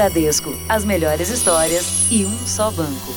[0.00, 3.12] Bradesco, as melhores histórias e um só banco.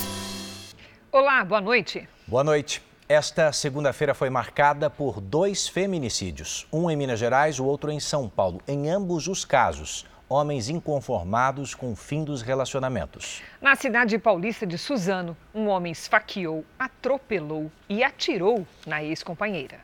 [1.13, 2.09] Olá, boa noite.
[2.27, 2.81] Boa noite.
[3.07, 8.27] Esta segunda-feira foi marcada por dois feminicídios, um em Minas Gerais, o outro em São
[8.27, 8.59] Paulo.
[8.67, 13.41] Em ambos os casos, homens inconformados com o fim dos relacionamentos.
[13.61, 19.79] Na cidade paulista de Suzano, um homem esfaqueou, atropelou e atirou na ex-companheira.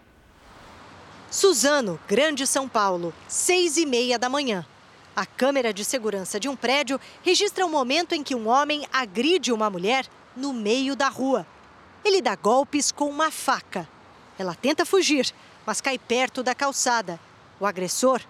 [1.31, 4.65] Suzano, Grande São Paulo, seis e meia da manhã.
[5.19, 9.51] A câmera de segurança de um prédio registra o momento em que um homem agride
[9.51, 11.45] uma mulher no meio da rua.
[12.05, 13.85] Ele dá golpes com uma faca.
[14.37, 15.29] Ela tenta fugir,
[15.65, 17.19] mas cai perto da calçada.
[17.59, 18.21] O agressor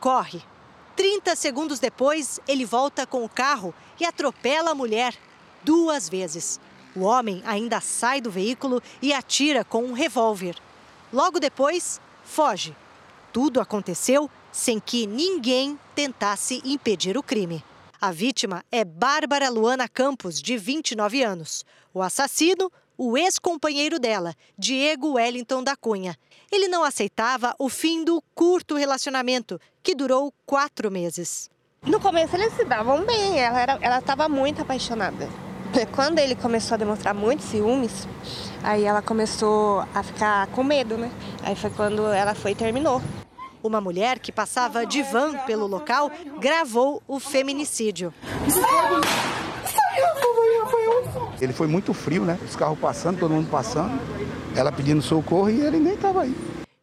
[0.00, 0.42] corre.
[0.96, 5.14] 30 segundos depois, ele volta com o carro e atropela a mulher
[5.62, 6.58] duas vezes.
[6.96, 10.56] O homem ainda sai do veículo e atira com um revólver.
[11.12, 12.74] Logo depois, foge.
[13.34, 17.62] Tudo aconteceu sem que ninguém tentasse impedir o crime.
[18.00, 21.64] A vítima é Bárbara Luana Campos, de 29 anos.
[21.94, 26.18] O assassino, o ex-companheiro dela, Diego Wellington da Cunha.
[26.50, 31.48] Ele não aceitava o fim do curto relacionamento, que durou quatro meses.
[31.86, 35.28] No começo eles se davam bem, ela estava muito apaixonada.
[35.94, 38.08] Quando ele começou a demonstrar muitos ciúmes,
[38.64, 41.12] aí ela começou a ficar com medo, né?
[41.44, 43.00] Aí foi quando ela foi e terminou.
[43.62, 48.14] Uma mulher que passava de van pelo local gravou o feminicídio.
[51.40, 52.38] Ele foi muito frio, né?
[52.44, 54.00] Os carros passando, todo mundo passando,
[54.56, 56.34] ela pedindo socorro e ele nem estava aí.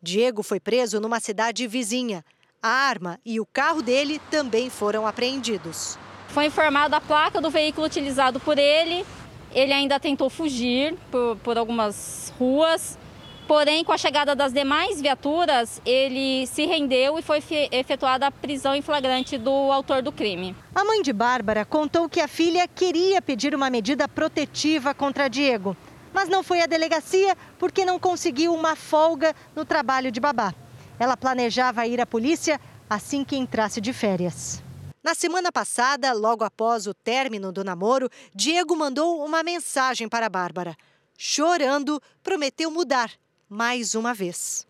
[0.02, 2.24] Diego foi preso numa cidade vizinha.
[2.62, 5.98] A arma e o carro dele também foram apreendidos.
[6.30, 9.06] Foi informada a placa do veículo utilizado por ele.
[9.54, 12.98] Ele ainda tentou fugir por, por algumas ruas.
[13.48, 18.74] Porém, com a chegada das demais viaturas, ele se rendeu e foi efetuada a prisão
[18.74, 20.56] em flagrante do autor do crime.
[20.74, 25.78] A mãe de Bárbara contou que a filha queria pedir uma medida protetiva contra Diego,
[26.12, 30.52] mas não foi à delegacia porque não conseguiu uma folga no trabalho de babá.
[30.98, 34.64] Ela planejava ir à polícia assim que entrasse de férias.
[35.04, 40.76] Na semana passada, logo após o término do namoro, Diego mandou uma mensagem para Bárbara.
[41.16, 43.12] Chorando, prometeu mudar
[43.56, 44.68] mais uma vez.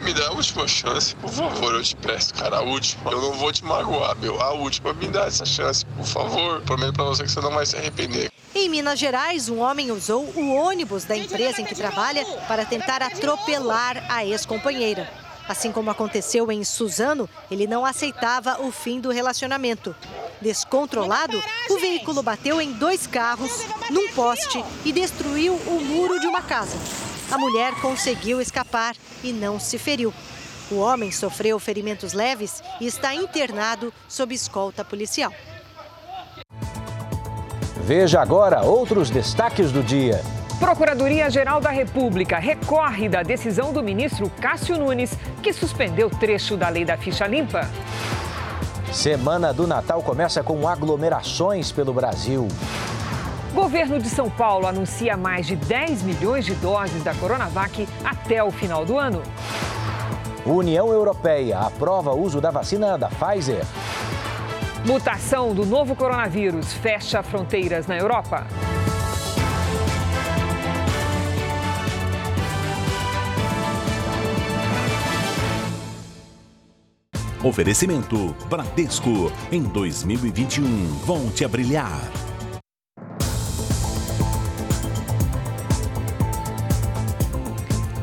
[0.00, 3.10] Me dá a última chance, por favor, eu te peço, cara, a última.
[3.10, 4.40] Eu não vou te magoar, meu.
[4.40, 6.62] A última, me dá essa chance, por favor.
[6.62, 8.30] Prometo pra você que você não vai se arrepender.
[8.54, 13.02] Em Minas Gerais, um homem usou o ônibus da empresa em que trabalha para tentar
[13.02, 15.10] atropelar a ex-companheira.
[15.48, 19.96] Assim como aconteceu em Suzano, ele não aceitava o fim do relacionamento.
[20.40, 26.42] Descontrolado, o veículo bateu em dois carros, num poste e destruiu o muro de uma
[26.42, 26.76] casa.
[27.30, 30.12] A mulher conseguiu escapar e não se feriu.
[30.70, 35.32] O homem sofreu ferimentos leves e está internado sob escolta policial.
[37.84, 40.22] Veja agora outros destaques do dia.
[40.58, 45.12] Procuradoria-Geral da República recorre da decisão do ministro Cássio Nunes,
[45.42, 47.68] que suspendeu trecho da lei da ficha limpa.
[48.92, 52.48] Semana do Natal começa com aglomerações pelo Brasil.
[53.54, 58.50] Governo de São Paulo anuncia mais de 10 milhões de doses da Coronavac até o
[58.50, 59.22] final do ano.
[60.44, 63.64] União Europeia aprova o uso da vacina da Pfizer.
[64.86, 68.46] Mutação do novo coronavírus fecha fronteiras na Europa.
[77.42, 79.32] Oferecimento Bradesco.
[79.50, 80.64] Em 2021,
[81.04, 82.27] volte a brilhar.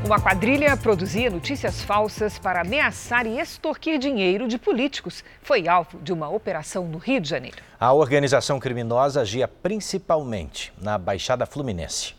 [0.06, 5.24] Uma quadrilha produzia notícias falsas para ameaçar e extorquir dinheiro de políticos.
[5.42, 7.58] Foi alvo de uma operação no Rio de Janeiro.
[7.80, 12.14] A organização criminosa agia principalmente na Baixada Fluminense.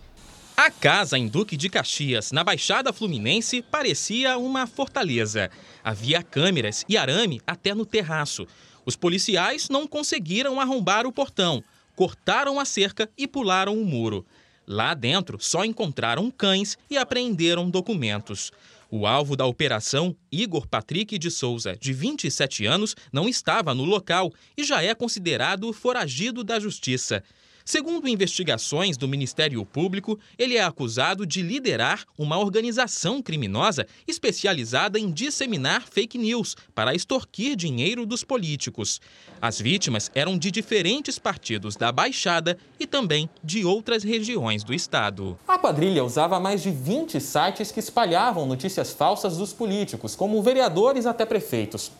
[0.56, 5.48] A casa em Duque de Caxias, na Baixada Fluminense, parecia uma fortaleza.
[5.84, 8.48] Havia câmeras e arame até no terraço.
[8.84, 11.62] Os policiais não conseguiram arrombar o portão,
[11.94, 14.26] cortaram a cerca e pularam o muro.
[14.66, 18.50] Lá dentro, só encontraram cães e apreenderam documentos.
[18.90, 24.32] O alvo da operação, Igor Patrick de Souza, de 27 anos, não estava no local
[24.56, 27.22] e já é considerado foragido da justiça.
[27.68, 35.10] Segundo investigações do Ministério Público, ele é acusado de liderar uma organização criminosa especializada em
[35.10, 39.00] disseminar fake news para extorquir dinheiro dos políticos.
[39.42, 45.36] As vítimas eram de diferentes partidos da Baixada e também de outras regiões do estado.
[45.48, 51.04] A quadrilha usava mais de 20 sites que espalhavam notícias falsas dos políticos, como vereadores
[51.04, 51.90] até prefeitos.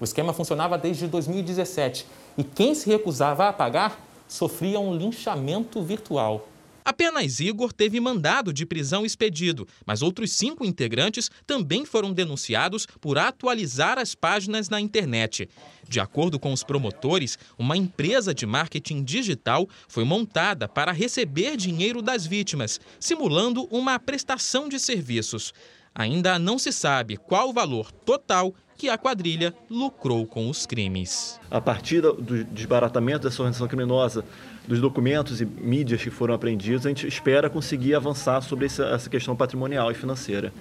[0.00, 2.06] O esquema funcionava desde 2017
[2.38, 6.48] e quem se recusava a pagar sofria um linchamento virtual.
[6.86, 13.18] Apenas Igor teve mandado de prisão expedido, mas outros cinco integrantes também foram denunciados por
[13.18, 15.48] atualizar as páginas na internet.
[15.88, 22.00] De acordo com os promotores, uma empresa de marketing digital foi montada para receber dinheiro
[22.00, 25.52] das vítimas, simulando uma prestação de serviços.
[25.92, 31.40] Ainda não se sabe qual o valor total que a quadrilha lucrou com os crimes.
[31.50, 34.24] A partir do desbaratamento dessa organização criminosa,
[34.66, 39.36] dos documentos e mídias que foram apreendidos, a gente espera conseguir avançar sobre essa questão
[39.36, 40.52] patrimonial e financeira.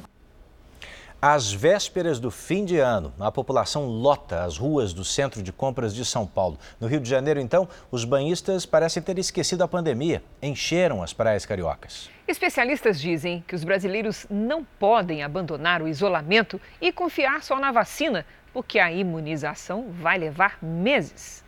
[1.21, 5.95] Às vésperas do fim de ano, a população lota as ruas do centro de compras
[5.95, 6.59] de São Paulo.
[6.79, 10.21] No Rio de Janeiro, então, os banhistas parecem ter esquecido a pandemia.
[10.39, 12.14] Encheram as praias cariocas.
[12.27, 18.25] Especialistas dizem que os brasileiros não podem abandonar o isolamento e confiar só na vacina,
[18.51, 21.44] porque a imunização vai levar meses.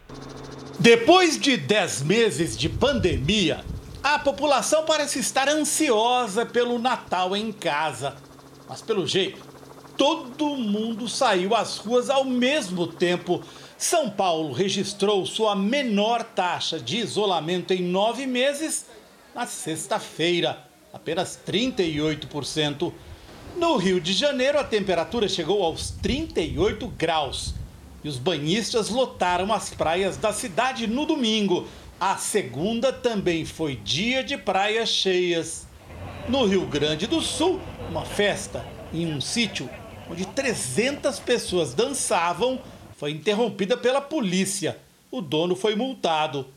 [0.80, 3.66] Depois de 10 meses de pandemia,
[4.04, 8.16] a população parece estar ansiosa pelo Natal em casa.
[8.70, 9.44] Mas, pelo jeito,
[9.98, 13.42] todo mundo saiu às ruas ao mesmo tempo.
[13.80, 18.86] São Paulo registrou sua menor taxa de isolamento em nove meses
[19.34, 20.67] na sexta-feira,
[20.98, 22.92] apenas 38%.
[23.56, 27.54] No Rio de Janeiro, a temperatura chegou aos 38 graus
[28.04, 31.68] e os banhistas lotaram as praias da cidade no domingo.
[32.00, 35.68] A segunda também foi dia de praias cheias.
[36.28, 37.60] No Rio Grande do Sul,
[37.90, 39.70] uma festa em um sítio
[40.10, 42.60] onde 300 pessoas dançavam
[42.98, 44.80] foi interrompida pela polícia.
[45.12, 46.48] O dono foi multado.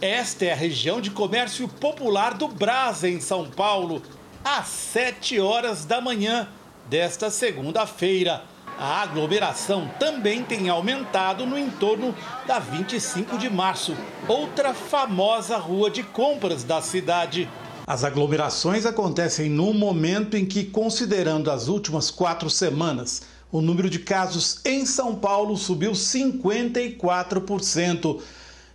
[0.00, 4.02] Esta é a região de comércio popular do Brás, em São Paulo,
[4.44, 6.46] às 7 horas da manhã
[6.86, 8.44] desta segunda-feira.
[8.78, 12.14] A aglomeração também tem aumentado no entorno
[12.46, 13.96] da 25 de março,
[14.28, 17.48] outra famosa rua de compras da cidade.
[17.86, 24.00] As aglomerações acontecem num momento em que, considerando as últimas quatro semanas, o número de
[24.00, 28.20] casos em São Paulo subiu 54%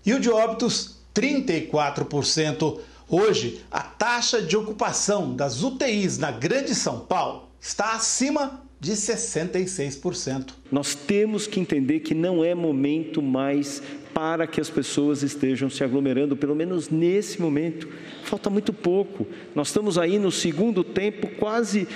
[0.03, 2.79] e o de óbitos 34%.
[3.09, 10.53] Hoje, a taxa de ocupação das UTIs na Grande São Paulo está acima de 66%.
[10.71, 15.83] Nós temos que entender que não é momento mais para que as pessoas estejam se
[15.83, 17.87] aglomerando, pelo menos nesse momento.
[18.23, 19.27] Falta muito pouco.
[19.53, 21.87] Nós estamos aí no segundo tempo, quase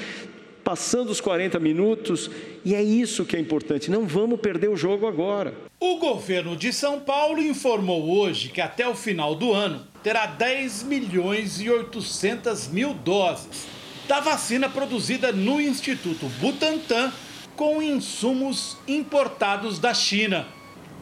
[0.65, 2.29] passando os 40 minutos,
[2.65, 3.91] e é isso que é importante.
[3.91, 5.53] Não vamos perder o jogo agora.
[5.79, 10.81] O governo de São Paulo informou hoje que até o final do ano terá 10
[10.83, 13.67] milhões e 800 mil doses
[14.07, 17.13] da vacina produzida no Instituto Butantan
[17.56, 20.47] com insumos importados da China.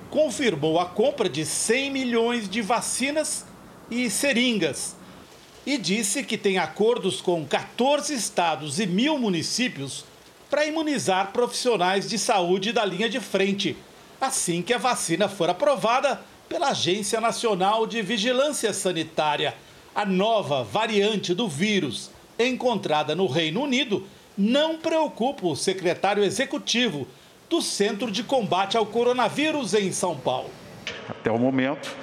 [0.10, 3.46] Confirmou a compra de 100 milhões de vacinas
[3.90, 4.96] e seringas
[5.66, 10.06] e disse que tem acordos com 14 estados e mil municípios
[10.50, 13.76] para imunizar profissionais de saúde da linha de frente,
[14.20, 19.56] assim que a vacina for aprovada pela Agência Nacional de Vigilância Sanitária.
[19.96, 24.06] A nova variante do vírus encontrada no Reino Unido
[24.38, 27.08] não preocupa o secretário executivo
[27.50, 30.50] do Centro de Combate ao Coronavírus em São Paulo.
[31.08, 31.96] Até o momento,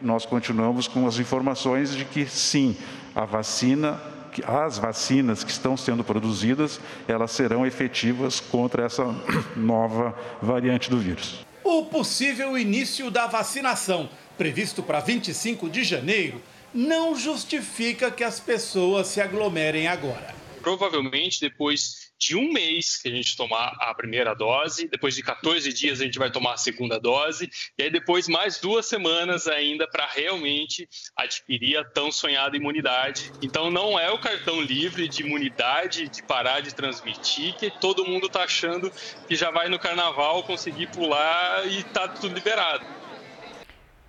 [0.00, 2.76] nós continuamos com as informações de que sim,
[3.18, 4.00] a vacina,
[4.46, 9.04] as vacinas que estão sendo produzidas, elas serão efetivas contra essa
[9.56, 11.44] nova variante do vírus.
[11.64, 16.40] O possível início da vacinação, previsto para 25 de janeiro,
[16.72, 20.32] não justifica que as pessoas se aglomerem agora.
[20.62, 25.72] Provavelmente depois de um mês que a gente tomar a primeira dose, depois de 14
[25.72, 27.48] dias a gente vai tomar a segunda dose,
[27.78, 33.32] e aí depois mais duas semanas ainda para realmente adquirir a tão sonhada imunidade.
[33.40, 38.26] Então não é o cartão livre de imunidade, de parar de transmitir, que todo mundo
[38.26, 38.90] está achando
[39.28, 42.84] que já vai no carnaval conseguir pular e está tudo liberado.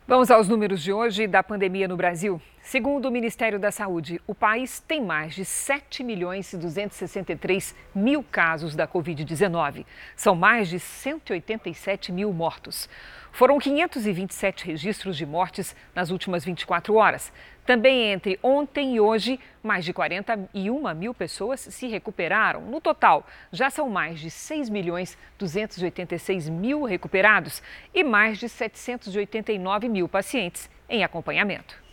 [0.08, 2.42] Vamos aos números de hoje da pandemia no Brasil.
[2.70, 8.22] Segundo o Ministério da Saúde, o país tem mais de 7 milhões e 263 mil
[8.22, 9.88] casos da Covid-19.
[10.16, 12.88] São mais de 187 mil mortos.
[13.32, 17.34] Foram 527 registros de mortes nas últimas 24 horas.
[17.66, 22.62] Também entre ontem e hoje, mais de 41 mil pessoas se recuperaram.
[22.62, 27.64] No total, já são mais de 6 milhões 286 mil recuperados
[27.96, 31.89] e mais de 789 mil pacientes em acompanhamento.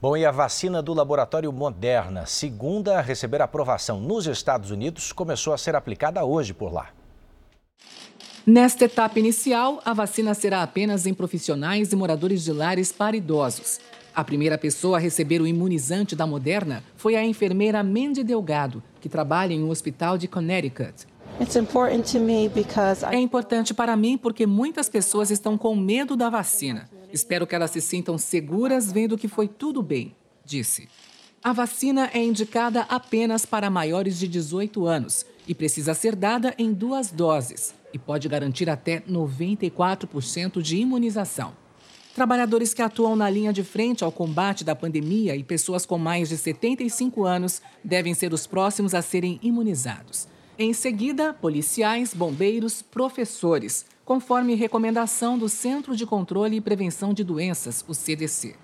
[0.00, 5.52] Bom, e a vacina do laboratório Moderna, segunda a receber aprovação nos Estados Unidos, começou
[5.52, 6.90] a ser aplicada hoje por lá.
[8.46, 13.80] Nesta etapa inicial, a vacina será apenas em profissionais e moradores de lares para idosos.
[14.14, 19.08] A primeira pessoa a receber o imunizante da Moderna foi a enfermeira Mandy Delgado, que
[19.08, 21.08] trabalha em um hospital de Connecticut.
[23.10, 26.88] É importante para mim porque muitas pessoas estão com medo da vacina.
[27.12, 30.88] Espero que elas se sintam seguras vendo que foi tudo bem, disse.
[31.42, 36.72] A vacina é indicada apenas para maiores de 18 anos e precisa ser dada em
[36.72, 41.52] duas doses e pode garantir até 94% de imunização.
[42.14, 46.28] Trabalhadores que atuam na linha de frente ao combate da pandemia e pessoas com mais
[46.28, 50.26] de 75 anos devem ser os próximos a serem imunizados.
[50.58, 57.84] Em seguida, policiais, bombeiros, professores, conforme recomendação do Centro de Controle e Prevenção de Doenças,
[57.86, 58.54] o CDC.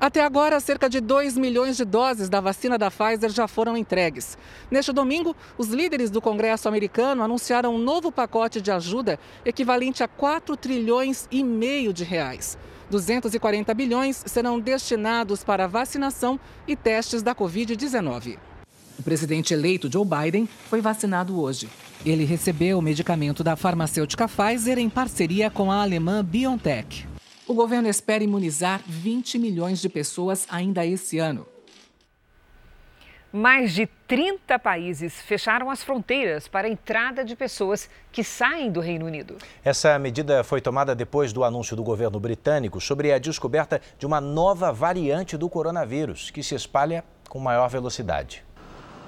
[0.00, 4.38] Até agora, cerca de 2 milhões de doses da vacina da Pfizer já foram entregues.
[4.70, 10.08] Neste domingo, os líderes do Congresso americano anunciaram um novo pacote de ajuda equivalente a
[10.08, 12.56] 4 trilhões e meio de reais.
[12.88, 18.38] 240 bilhões serão destinados para vacinação e testes da Covid-19.
[18.98, 21.68] O presidente eleito Joe Biden foi vacinado hoje.
[22.04, 27.08] Ele recebeu o medicamento da farmacêutica Pfizer em parceria com a alemã BioNTech.
[27.48, 31.46] O governo espera imunizar 20 milhões de pessoas ainda esse ano.
[33.32, 38.80] Mais de 30 países fecharam as fronteiras para a entrada de pessoas que saem do
[38.80, 39.38] Reino Unido.
[39.64, 44.20] Essa medida foi tomada depois do anúncio do governo britânico sobre a descoberta de uma
[44.20, 48.44] nova variante do coronavírus, que se espalha com maior velocidade.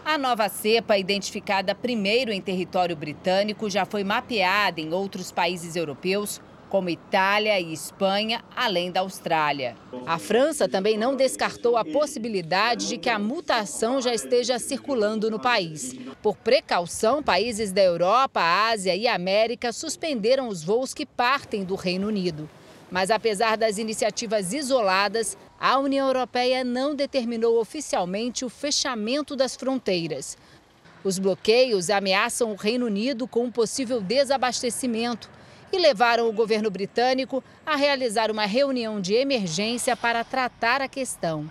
[0.06, 6.40] A nova cepa, identificada primeiro em território britânico, já foi mapeada em outros países europeus
[6.68, 9.76] como Itália e Espanha, além da Austrália.
[10.06, 15.40] A França também não descartou a possibilidade de que a mutação já esteja circulando no
[15.40, 15.92] país.
[16.22, 22.06] Por precaução, países da Europa, Ásia e América suspenderam os voos que partem do Reino
[22.06, 22.48] Unido.
[22.88, 30.36] Mas apesar das iniciativas isoladas, a União Europeia não determinou oficialmente o fechamento das fronteiras.
[31.02, 35.30] Os bloqueios ameaçam o Reino Unido com um possível desabastecimento
[35.72, 41.50] e levaram o governo britânico a realizar uma reunião de emergência para tratar a questão.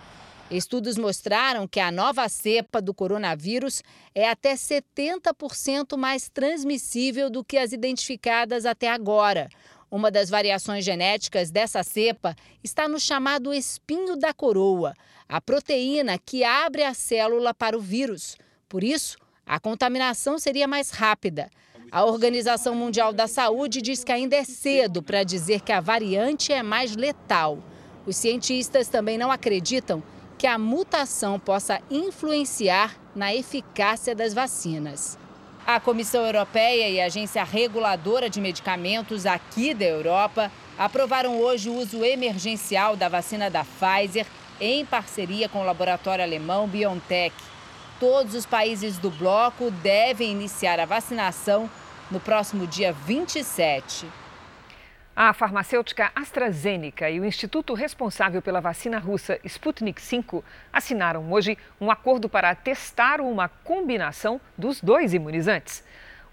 [0.50, 3.82] Estudos mostraram que a nova cepa do coronavírus
[4.14, 9.48] é até 70% mais transmissível do que as identificadas até agora.
[9.96, 14.94] Uma das variações genéticas dessa cepa está no chamado espinho da coroa,
[15.26, 18.36] a proteína que abre a célula para o vírus.
[18.68, 21.48] Por isso, a contaminação seria mais rápida.
[21.90, 26.52] A Organização Mundial da Saúde diz que ainda é cedo para dizer que a variante
[26.52, 27.58] é mais letal.
[28.04, 30.02] Os cientistas também não acreditam
[30.36, 35.16] que a mutação possa influenciar na eficácia das vacinas.
[35.66, 41.74] A Comissão Europeia e a Agência Reguladora de Medicamentos aqui da Europa aprovaram hoje o
[41.74, 44.28] uso emergencial da vacina da Pfizer
[44.60, 47.34] em parceria com o laboratório alemão BioNTech.
[47.98, 51.68] Todos os países do bloco devem iniciar a vacinação
[52.12, 54.06] no próximo dia 27.
[55.18, 61.90] A farmacêutica AstraZeneca e o instituto responsável pela vacina russa Sputnik V assinaram hoje um
[61.90, 65.82] acordo para testar uma combinação dos dois imunizantes.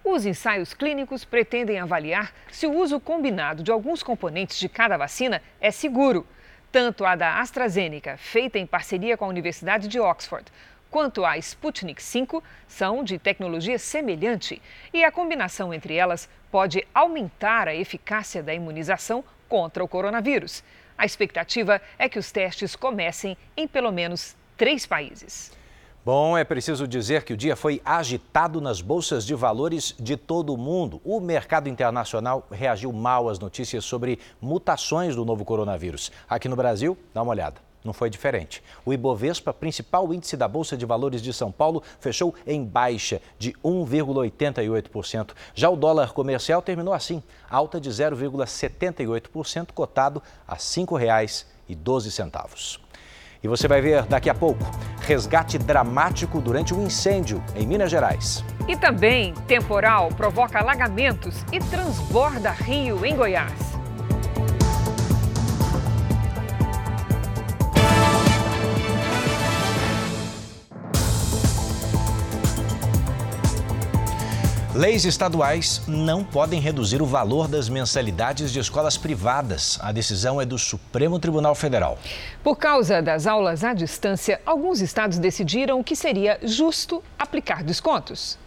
[0.03, 5.41] Os ensaios clínicos pretendem avaliar se o uso combinado de alguns componentes de cada vacina
[5.61, 6.27] é seguro.
[6.69, 10.51] Tanto a da AstraZeneca, feita em parceria com a Universidade de Oxford,
[10.93, 14.61] quanto a Sputnik V são de tecnologia semelhante
[14.93, 20.63] e a combinação entre elas pode aumentar a eficácia da imunização contra o coronavírus.
[20.95, 25.51] A expectativa é que os testes comecem em pelo menos três países.
[26.05, 30.53] Bom, é preciso dizer que o dia foi agitado nas bolsas de valores de todo
[30.53, 31.01] o mundo.
[31.03, 36.11] O mercado internacional reagiu mal às notícias sobre mutações do novo coronavírus.
[36.29, 38.63] Aqui no Brasil, dá uma olhada não foi diferente.
[38.85, 43.53] O Ibovespa, principal índice da Bolsa de Valores de São Paulo, fechou em baixa de
[43.63, 45.31] 1,88%.
[45.53, 52.79] Já o dólar comercial terminou assim, alta de 0,78%, cotado a R$ 5,12.
[53.43, 54.63] E você vai ver daqui a pouco
[55.01, 58.41] resgate dramático durante um incêndio em Minas Gerais.
[58.69, 63.72] E também temporal provoca alagamentos e transborda rio em Goiás.
[74.75, 79.77] Leis estaduais não podem reduzir o valor das mensalidades de escolas privadas.
[79.79, 81.99] A decisão é do Supremo Tribunal Federal.
[82.43, 88.39] Por causa das aulas à distância, alguns estados decidiram que seria justo aplicar descontos.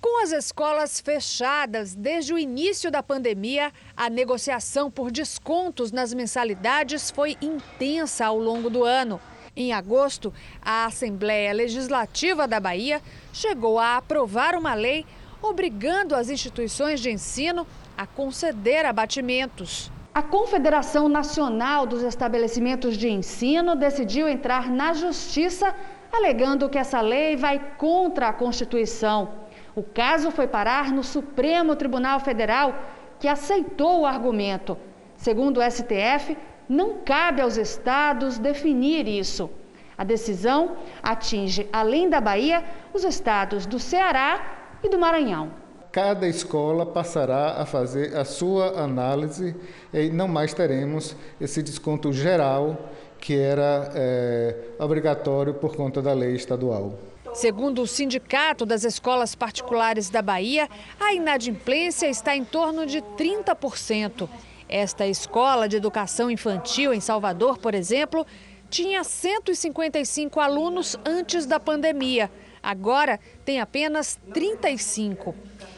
[0.00, 7.10] Com as escolas fechadas desde o início da pandemia, a negociação por descontos nas mensalidades
[7.10, 9.20] foi intensa ao longo do ano.
[9.56, 10.32] Em agosto,
[10.62, 15.04] a Assembleia Legislativa da Bahia chegou a aprovar uma lei
[15.42, 19.90] obrigando as instituições de ensino a conceder abatimentos.
[20.14, 25.74] A Confederação Nacional dos Estabelecimentos de Ensino decidiu entrar na justiça
[26.12, 29.30] alegando que essa lei vai contra a Constituição.
[29.74, 32.74] O caso foi parar no Supremo Tribunal Federal,
[33.18, 34.76] que aceitou o argumento.
[35.16, 36.36] Segundo o STF,
[36.68, 39.50] não cabe aos estados definir isso.
[39.96, 45.62] A decisão atinge, além da Bahia, os estados do Ceará e do Maranhão
[45.92, 49.54] cada escola passará a fazer a sua análise
[49.92, 56.34] e não mais teremos esse desconto geral que era é, obrigatório por conta da lei
[56.34, 56.98] estadual.
[57.34, 64.28] Segundo o Sindicato das Escolas Particulares da Bahia, a inadimplência está em torno de 30%.
[64.68, 68.26] Esta escola de educação infantil em Salvador, por exemplo,
[68.68, 72.30] tinha 155 alunos antes da pandemia.
[72.62, 75.34] Agora tem apenas 35.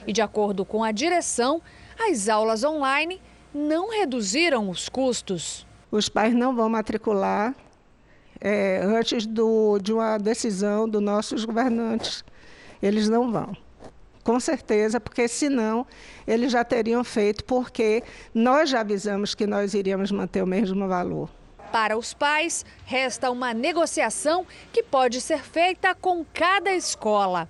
[0.06, 1.62] E de acordo com a direção,
[1.98, 3.20] as aulas online
[3.54, 5.66] não reduziram os custos.
[5.90, 7.54] Os pais não vão matricular
[8.40, 12.24] é, antes do, de uma decisão dos nossos governantes.
[12.82, 13.56] Eles não vão.
[14.22, 15.86] Com certeza, porque senão
[16.26, 18.02] eles já teriam feito, porque
[18.34, 21.30] nós já avisamos que nós iríamos manter o mesmo valor.
[21.74, 27.48] Para os pais, resta uma negociação que pode ser feita com cada escola.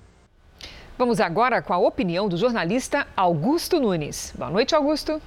[0.96, 4.32] Vamos agora com a opinião do jornalista Augusto Nunes.
[4.34, 5.20] Boa noite, Augusto.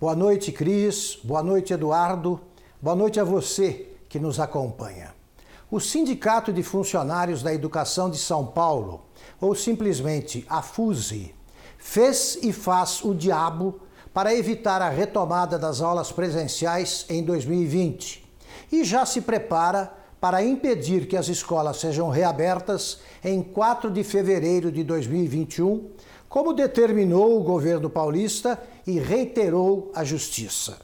[0.00, 1.16] Boa noite, Cris.
[1.22, 2.40] Boa noite, Eduardo.
[2.82, 5.14] Boa noite a você que nos acompanha.
[5.70, 9.06] O Sindicato de Funcionários da Educação de São Paulo,
[9.40, 11.32] ou simplesmente a FUSE,
[11.78, 13.80] fez e faz o diabo
[14.16, 18.24] para evitar a retomada das aulas presenciais em 2020
[18.72, 24.72] e já se prepara para impedir que as escolas sejam reabertas em 4 de fevereiro
[24.72, 25.90] de 2021,
[26.30, 30.78] como determinou o governo paulista e reiterou a Justiça.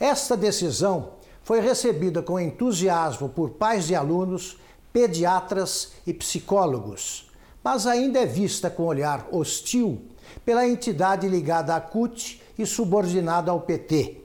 [0.00, 4.58] Esta decisão foi recebida com entusiasmo por pais de alunos,
[4.90, 7.30] pediatras e psicólogos,
[7.62, 10.00] mas ainda é vista com olhar hostil
[10.42, 14.18] pela entidade ligada à CUT e subordinada ao PT.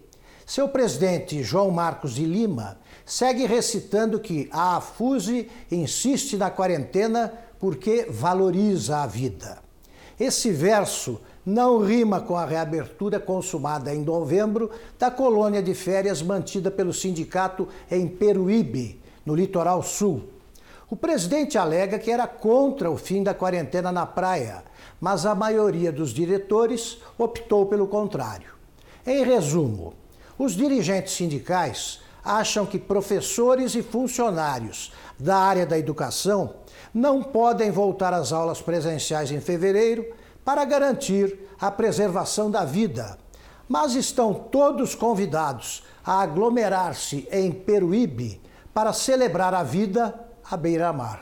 [0.46, 8.08] Seu presidente, João Marcos de Lima, segue recitando que a AFUSE insiste na quarentena porque
[8.10, 9.60] valoriza a vida.
[10.20, 16.70] Esse verso não rima com a reabertura consumada em novembro da colônia de férias mantida
[16.70, 20.24] pelo sindicato em Peruíbe, no litoral sul.
[20.90, 24.64] O presidente alega que era contra o fim da quarentena na praia,
[25.02, 28.54] mas a maioria dos diretores optou pelo contrário.
[29.06, 29.94] Em resumo,
[30.40, 36.56] os dirigentes sindicais acham que professores e funcionários da área da educação
[36.94, 40.06] não podem voltar às aulas presenciais em fevereiro
[40.46, 43.18] para garantir a preservação da vida,
[43.68, 48.42] mas estão todos convidados a aglomerar-se em Peruíbe
[48.74, 51.20] para celebrar a vida à beira-mar.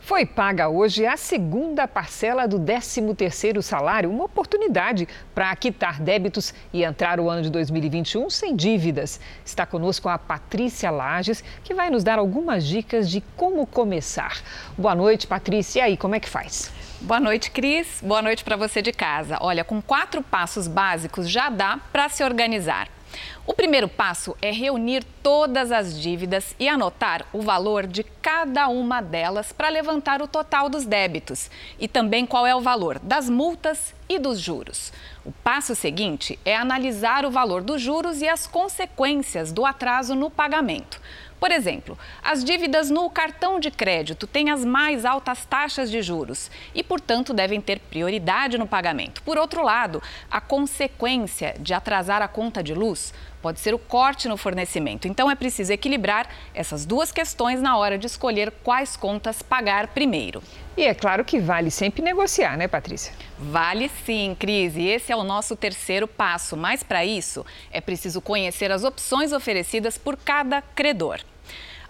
[0.00, 6.84] Foi paga hoje a segunda parcela do 13º salário, uma oportunidade para quitar débitos e
[6.84, 9.18] entrar o ano de 2021 sem dívidas.
[9.42, 14.42] Está conosco a Patrícia Lages, que vai nos dar algumas dicas de como começar.
[14.76, 15.80] Boa noite, Patrícia.
[15.80, 16.70] E aí, como é que faz?
[17.00, 18.00] Boa noite, Cris.
[18.02, 19.38] Boa noite para você de casa.
[19.40, 22.88] Olha, com quatro passos básicos já dá para se organizar.
[23.46, 29.00] O primeiro passo é reunir todas as dívidas e anotar o valor de cada uma
[29.00, 33.94] delas para levantar o total dos débitos e também qual é o valor das multas
[34.08, 34.92] e dos juros.
[35.24, 40.30] O passo seguinte é analisar o valor dos juros e as consequências do atraso no
[40.30, 41.00] pagamento.
[41.42, 46.48] Por exemplo, as dívidas no cartão de crédito têm as mais altas taxas de juros
[46.72, 49.20] e, portanto, devem ter prioridade no pagamento.
[49.24, 50.00] Por outro lado,
[50.30, 55.08] a consequência de atrasar a conta de luz pode ser o corte no fornecimento.
[55.08, 60.40] Então, é preciso equilibrar essas duas questões na hora de escolher quais contas pagar primeiro.
[60.76, 63.12] E é claro que vale sempre negociar, né, Patrícia?
[63.36, 64.76] Vale sim, Cris.
[64.76, 66.56] E esse é o nosso terceiro passo.
[66.56, 71.18] Mas, para isso, é preciso conhecer as opções oferecidas por cada credor.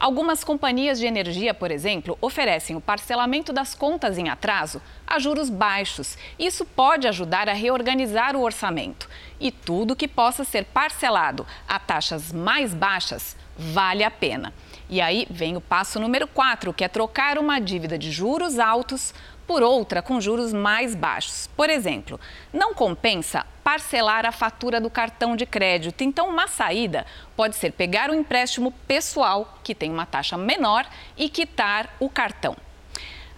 [0.02, 5.48] Algumas companhias de energia, por exemplo, oferecem o parcelamento das contas em atraso a juros
[5.48, 6.18] baixos.
[6.36, 9.08] Isso pode ajudar a reorganizar o orçamento.
[9.38, 14.52] E tudo que possa ser parcelado a taxas mais baixas vale a pena.
[14.90, 19.14] E aí vem o passo número 4, que é trocar uma dívida de juros altos
[19.52, 21.46] por outra com juros mais baixos.
[21.54, 22.18] Por exemplo,
[22.54, 26.02] não compensa parcelar a fatura do cartão de crédito.
[26.02, 27.04] Então, uma saída
[27.36, 30.86] pode ser pegar um empréstimo pessoal, que tem uma taxa menor,
[31.18, 32.56] e quitar o cartão.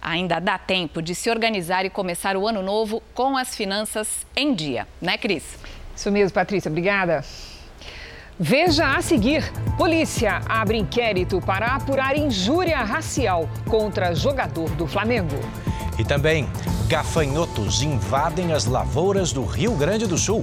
[0.01, 4.53] Ainda dá tempo de se organizar e começar o ano novo com as finanças em
[4.53, 5.59] dia, né, Cris?
[5.93, 6.71] Isso mesmo, Patrícia.
[6.71, 7.25] Obrigada.
[8.39, 9.43] Veja a seguir:
[9.77, 15.35] polícia abre inquérito para apurar injúria racial contra jogador do Flamengo.
[15.97, 16.47] E também,
[16.87, 20.41] gafanhotos invadem as lavouras do Rio Grande do Sul.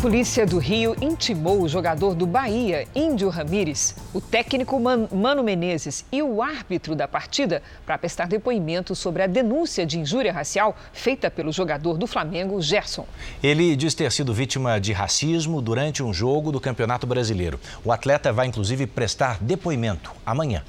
[0.00, 6.22] Polícia do Rio intimou o jogador do Bahia, Índio Ramírez, o técnico Mano Menezes e
[6.22, 11.50] o árbitro da partida para prestar depoimento sobre a denúncia de injúria racial feita pelo
[11.50, 13.06] jogador do Flamengo, Gerson.
[13.42, 17.58] Ele diz ter sido vítima de racismo durante um jogo do Campeonato Brasileiro.
[17.84, 20.62] O atleta vai inclusive prestar depoimento amanhã.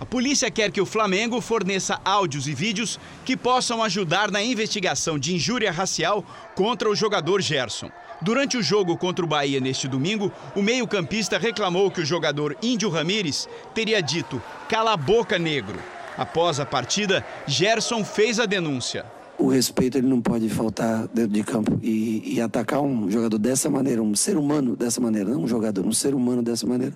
[0.00, 5.18] A polícia quer que o Flamengo forneça áudios e vídeos que possam ajudar na investigação
[5.18, 6.22] de injúria racial
[6.54, 7.90] contra o jogador Gerson.
[8.20, 12.88] Durante o jogo contra o Bahia neste domingo, o meio-campista reclamou que o jogador Índio
[12.88, 15.78] Ramírez teria dito cala a boca negro.
[16.16, 19.06] Após a partida, Gerson fez a denúncia.
[19.38, 23.70] O respeito ele não pode faltar dentro de campo e, e atacar um jogador dessa
[23.70, 26.92] maneira, um ser humano dessa maneira, não um jogador, um ser humano dessa maneira.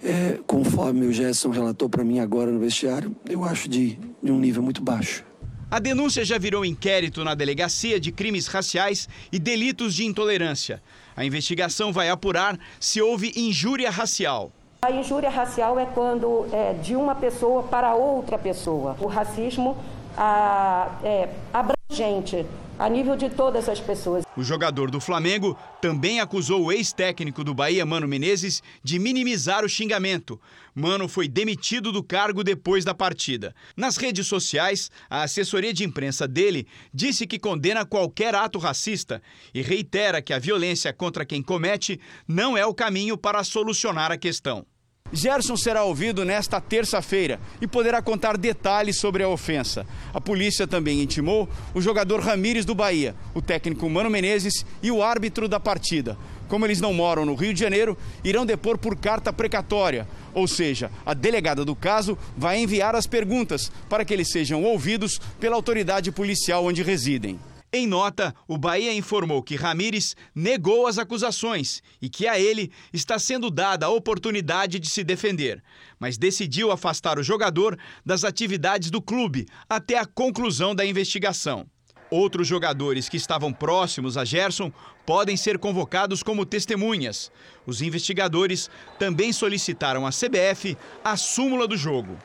[0.00, 4.38] É, conforme o Gerson relatou para mim agora no vestiário, eu acho de, de um
[4.38, 5.24] nível muito baixo.
[5.68, 10.80] A denúncia já virou inquérito na Delegacia de Crimes Raciais e Delitos de Intolerância.
[11.16, 14.52] A investigação vai apurar se houve injúria racial.
[14.82, 18.96] A injúria racial é quando é de uma pessoa para outra pessoa.
[19.00, 19.76] O racismo
[20.16, 22.46] a, é abrangente
[22.78, 24.24] a nível de todas as pessoas.
[24.36, 29.68] O jogador do Flamengo também acusou o ex-técnico do Bahia, Mano Menezes, de minimizar o
[29.68, 30.38] xingamento.
[30.78, 33.54] Mano foi demitido do cargo depois da partida.
[33.74, 39.22] Nas redes sociais, a assessoria de imprensa dele disse que condena qualquer ato racista
[39.54, 44.18] e reitera que a violência contra quem comete não é o caminho para solucionar a
[44.18, 44.66] questão.
[45.12, 49.86] Gerson será ouvido nesta terça-feira e poderá contar detalhes sobre a ofensa.
[50.12, 55.02] A polícia também intimou o jogador Ramires do Bahia, o técnico Mano Menezes e o
[55.02, 56.18] árbitro da partida.
[56.48, 60.90] Como eles não moram no Rio de Janeiro, irão depor por carta precatória, ou seja,
[61.04, 66.12] a delegada do caso vai enviar as perguntas para que eles sejam ouvidos pela autoridade
[66.12, 67.38] policial onde residem.
[67.72, 73.18] Em nota, o Bahia informou que Ramires negou as acusações e que a ele está
[73.18, 75.62] sendo dada a oportunidade de se defender,
[75.98, 81.66] mas decidiu afastar o jogador das atividades do clube até a conclusão da investigação.
[82.10, 84.72] Outros jogadores que estavam próximos a Gerson
[85.04, 87.32] podem ser convocados como testemunhas.
[87.66, 92.16] Os investigadores também solicitaram à CBF a súmula do jogo.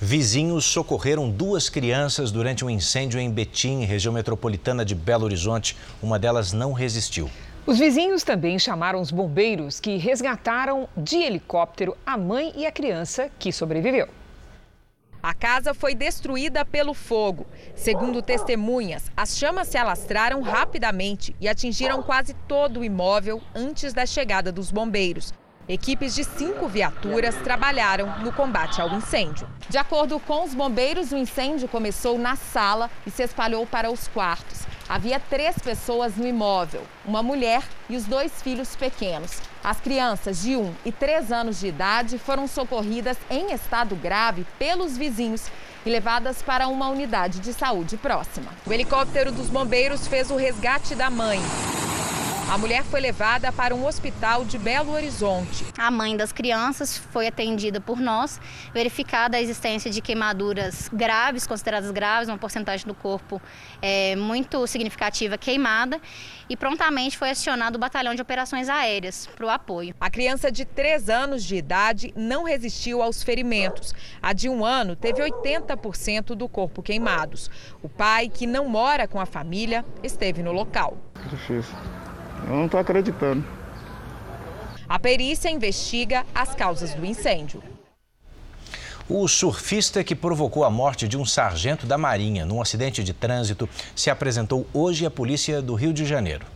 [0.00, 5.76] Vizinhos socorreram duas crianças durante um incêndio em Betim, região metropolitana de Belo Horizonte.
[6.02, 7.30] Uma delas não resistiu.
[7.66, 13.30] Os vizinhos também chamaram os bombeiros que resgataram de helicóptero a mãe e a criança
[13.38, 14.08] que sobreviveu.
[15.26, 17.48] A casa foi destruída pelo fogo.
[17.74, 24.06] Segundo testemunhas, as chamas se alastraram rapidamente e atingiram quase todo o imóvel antes da
[24.06, 25.34] chegada dos bombeiros.
[25.68, 29.48] Equipes de cinco viaturas trabalharam no combate ao incêndio.
[29.68, 34.06] De acordo com os bombeiros, o incêndio começou na sala e se espalhou para os
[34.06, 34.60] quartos.
[34.88, 39.42] Havia três pessoas no imóvel: uma mulher e os dois filhos pequenos.
[39.66, 44.96] As crianças de 1 e 3 anos de idade foram socorridas em estado grave pelos
[44.96, 45.48] vizinhos
[45.84, 48.52] e levadas para uma unidade de saúde próxima.
[48.64, 51.40] O helicóptero dos bombeiros fez o resgate da mãe.
[52.48, 55.66] A mulher foi levada para um hospital de Belo Horizonte.
[55.76, 58.40] A mãe das crianças foi atendida por nós,
[58.72, 63.42] verificada a existência de queimaduras graves, consideradas graves, uma porcentagem do corpo
[63.82, 66.00] é, muito significativa queimada,
[66.48, 69.92] e prontamente foi acionado o batalhão de operações aéreas para o apoio.
[70.00, 73.92] A criança de 3 anos de idade não resistiu aos ferimentos.
[74.22, 77.50] A de um ano teve 80% do corpo queimados.
[77.82, 80.96] O pai, que não mora com a família, esteve no local.
[81.28, 81.74] Difícil.
[82.44, 83.44] Eu não estou acreditando.
[84.88, 87.62] A perícia investiga as causas do incêndio.
[89.08, 93.68] O surfista que provocou a morte de um sargento da Marinha num acidente de trânsito
[93.94, 96.55] se apresentou hoje à polícia do Rio de Janeiro.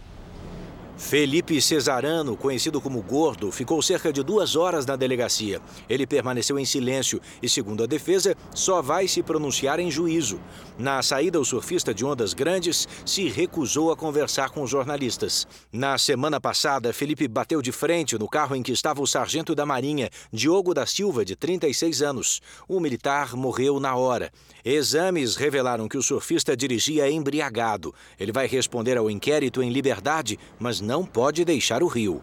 [1.00, 5.60] Felipe Cesarano, conhecido como Gordo, ficou cerca de duas horas na delegacia.
[5.88, 10.38] Ele permaneceu em silêncio e, segundo a defesa, só vai se pronunciar em juízo.
[10.78, 15.48] Na saída, o surfista de ondas grandes se recusou a conversar com os jornalistas.
[15.72, 19.66] Na semana passada, Felipe bateu de frente no carro em que estava o sargento da
[19.66, 22.40] Marinha, Diogo da Silva, de 36 anos.
[22.68, 24.30] O militar morreu na hora.
[24.64, 27.92] Exames revelaram que o surfista dirigia embriagado.
[28.18, 32.22] Ele vai responder ao inquérito em liberdade, mas não pode deixar o rio.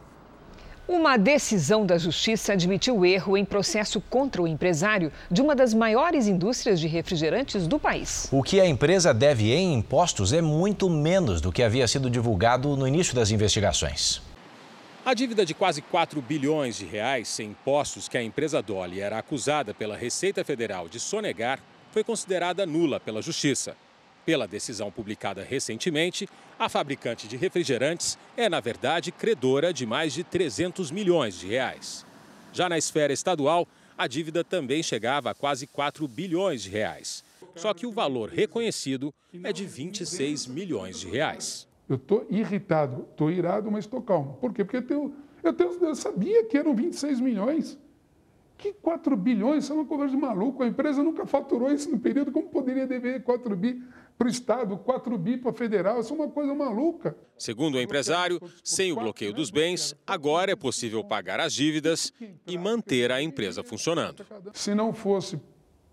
[0.88, 6.28] Uma decisão da Justiça admitiu erro em processo contra o empresário de uma das maiores
[6.28, 8.30] indústrias de refrigerantes do país.
[8.32, 12.78] O que a empresa deve em impostos é muito menos do que havia sido divulgado
[12.78, 14.22] no início das investigações.
[15.06, 19.18] A dívida de quase 4 bilhões de reais em impostos que a empresa Dolly era
[19.18, 21.60] acusada pela Receita Federal de sonegar
[21.92, 23.76] foi considerada nula pela Justiça.
[24.28, 26.28] Pela decisão publicada recentemente,
[26.60, 32.06] a fabricante de refrigerantes é, na verdade, credora de mais de 300 milhões de reais.
[32.52, 33.66] Já na esfera estadual,
[33.98, 37.24] a dívida também chegava a quase 4 bilhões de reais.
[37.56, 41.66] Só que o valor reconhecido é de 26 milhões de reais.
[41.88, 44.34] Eu estou irritado, estou irado, mas estou calmo.
[44.42, 44.66] Por quê?
[44.66, 47.80] Porque eu, eu, eu sabia que eram 26 milhões.
[48.58, 49.64] Que 4 bilhões?
[49.64, 50.64] Isso é uma conversa de maluco.
[50.64, 52.30] A empresa nunca faturou isso no período.
[52.30, 53.82] Como poderia dever 4 bi
[54.18, 56.00] para o Estado, 4 bi para federal?
[56.00, 57.16] Isso é uma coisa maluca.
[57.38, 62.12] Segundo o empresário, sem o bloqueio dos bens, agora é possível pagar as dívidas
[62.46, 64.26] e manter a empresa funcionando.
[64.54, 65.40] Se não fosse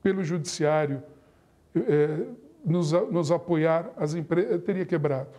[0.02, 1.02] pelo judiciário
[1.74, 2.26] é,
[2.64, 5.30] nos, nos apoiar, as empresas teria quebrado.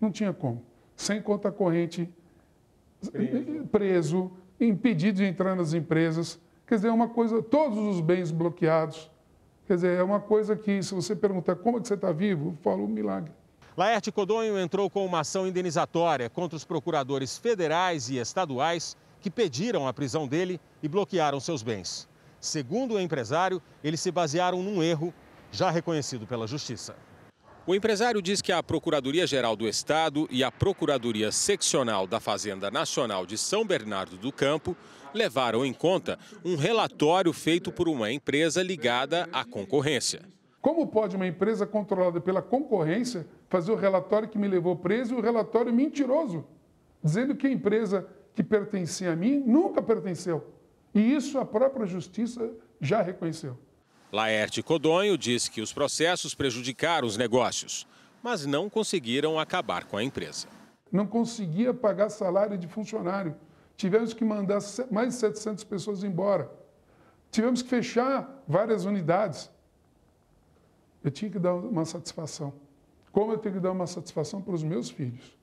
[0.00, 0.62] Não tinha como.
[0.96, 2.08] Sem conta corrente,
[3.10, 6.38] preso, preso impedido de entrar nas empresas.
[6.66, 9.10] Quer dizer, é uma coisa, todos os bens bloqueados.
[9.72, 12.50] Quer dizer, é uma coisa que, se você perguntar como é que você está vivo,
[12.50, 13.32] eu falo um milagre.
[13.74, 19.88] Laerte Codonho entrou com uma ação indenizatória contra os procuradores federais e estaduais que pediram
[19.88, 22.06] a prisão dele e bloquearam seus bens.
[22.38, 25.10] Segundo o empresário, eles se basearam num erro
[25.50, 26.94] já reconhecido pela Justiça.
[27.66, 33.24] O empresário diz que a Procuradoria-Geral do Estado e a Procuradoria Seccional da Fazenda Nacional
[33.24, 34.76] de São Bernardo do Campo
[35.14, 40.22] levaram em conta um relatório feito por uma empresa ligada à concorrência.
[40.60, 45.16] Como pode uma empresa controlada pela concorrência fazer o relatório que me levou preso e
[45.18, 46.44] o relatório mentiroso,
[47.02, 50.46] dizendo que a empresa que pertencia a mim nunca pertenceu?
[50.94, 53.58] E isso a própria justiça já reconheceu.
[54.12, 57.86] Laerte Codonho disse que os processos prejudicaram os negócios,
[58.22, 60.46] mas não conseguiram acabar com a empresa.
[60.92, 63.34] Não conseguia pagar salário de funcionário.
[63.76, 64.58] Tivemos que mandar
[64.90, 66.50] mais de 700 pessoas embora.
[67.30, 69.50] Tivemos que fechar várias unidades.
[71.02, 72.52] Eu tinha que dar uma satisfação.
[73.10, 75.36] Como eu tenho que dar uma satisfação para os meus filhos.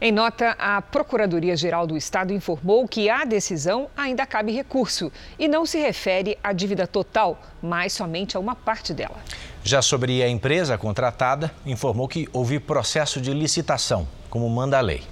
[0.00, 5.66] Em nota, a Procuradoria-Geral do Estado informou que a decisão ainda cabe recurso e não
[5.66, 9.16] se refere à dívida total, mas somente a uma parte dela.
[9.64, 15.02] Já sobre a empresa contratada, informou que houve processo de licitação, como manda a lei.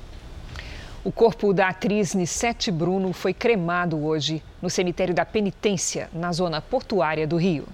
[1.06, 6.60] O corpo da atriz Nissete Bruno foi cremado hoje no cemitério da Penitência, na zona
[6.60, 7.64] portuária do Rio.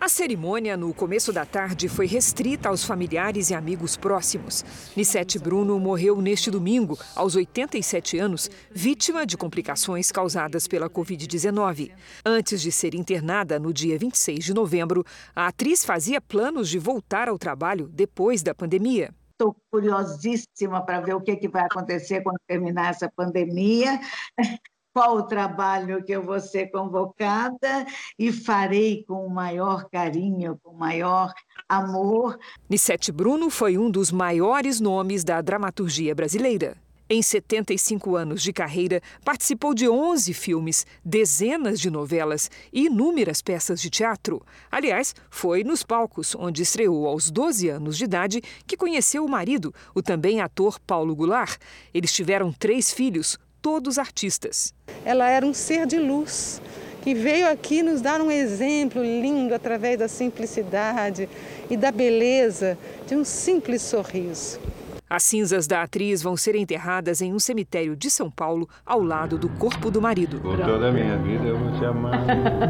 [0.00, 4.64] A cerimônia, no começo da tarde, foi restrita aos familiares e amigos próximos.
[4.96, 11.92] Nissete Bruno morreu neste domingo, aos 87 anos, vítima de complicações causadas pela Covid-19.
[12.26, 15.04] Antes de ser internada no dia 26 de novembro,
[15.36, 19.14] a atriz fazia planos de voltar ao trabalho depois da pandemia.
[19.38, 24.00] Estou curiosíssima para ver o que, que vai acontecer quando terminar essa pandemia
[24.92, 27.86] qual o trabalho que eu vou ser convocada
[28.18, 31.32] e farei com o maior carinho, com o maior
[31.68, 32.36] amor.
[32.68, 36.76] Nissete Bruno foi um dos maiores nomes da dramaturgia brasileira.
[37.10, 43.80] Em 75 anos de carreira, participou de 11 filmes, dezenas de novelas e inúmeras peças
[43.80, 44.44] de teatro.
[44.70, 49.74] Aliás, foi nos palcos, onde estreou aos 12 anos de idade, que conheceu o marido,
[49.94, 51.58] o também ator Paulo Goulart.
[51.94, 54.74] Eles tiveram três filhos, todos artistas.
[55.02, 56.60] Ela era um ser de luz
[57.00, 61.26] que veio aqui nos dar um exemplo lindo através da simplicidade
[61.70, 64.60] e da beleza de um simples sorriso.
[65.08, 69.38] As cinzas da atriz vão ser enterradas em um cemitério de São Paulo, ao lado
[69.38, 70.38] do corpo do marido.
[70.40, 72.26] Por toda a minha vida eu vou te amar.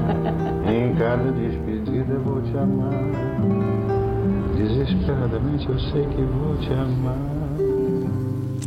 [0.71, 2.93] em cada despedida eu vou te amar.
[4.57, 7.19] Desesperadamente eu sei que vou te amar.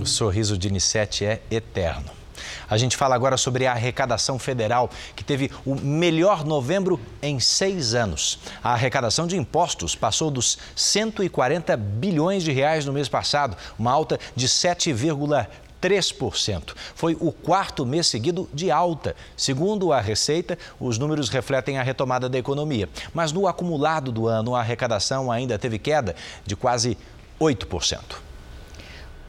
[0.01, 2.20] O sorriso de Nissete é eterno.
[2.69, 7.93] A gente fala agora sobre a arrecadação federal, que teve o melhor novembro em seis
[7.93, 8.39] anos.
[8.63, 14.19] A arrecadação de impostos passou dos 140 bilhões de reais no mês passado, uma alta
[14.35, 16.73] de 7,3%.
[16.95, 19.15] Foi o quarto mês seguido de alta.
[19.35, 22.87] Segundo a Receita, os números refletem a retomada da economia.
[23.13, 26.15] Mas no acumulado do ano, a arrecadação ainda teve queda
[26.45, 26.97] de quase
[27.39, 28.30] 8%.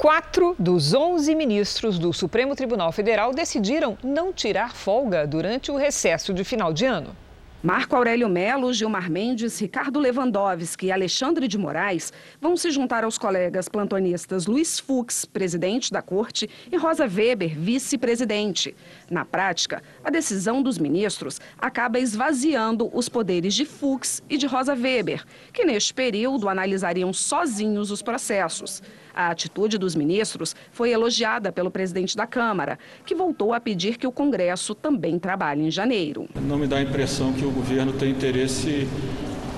[0.03, 6.35] Quatro dos 11 ministros do Supremo Tribunal Federal decidiram não tirar folga durante o recesso
[6.35, 7.15] de final de ano.
[7.63, 13.17] Marco Aurélio Melo, Gilmar Mendes, Ricardo Lewandowski e Alexandre de Moraes vão se juntar aos
[13.17, 18.75] colegas plantonistas Luiz Fux, presidente da Corte, e Rosa Weber, vice-presidente.
[19.13, 24.73] Na prática, a decisão dos ministros acaba esvaziando os poderes de Fux e de Rosa
[24.73, 25.23] Weber,
[25.53, 28.83] que neste período analisariam sozinhos os processos.
[29.15, 34.07] A atitude dos ministros foi elogiada pelo presidente da Câmara, que voltou a pedir que
[34.07, 36.27] o Congresso também trabalhe em janeiro.
[36.41, 38.89] Não me dá a impressão que o governo tem interesse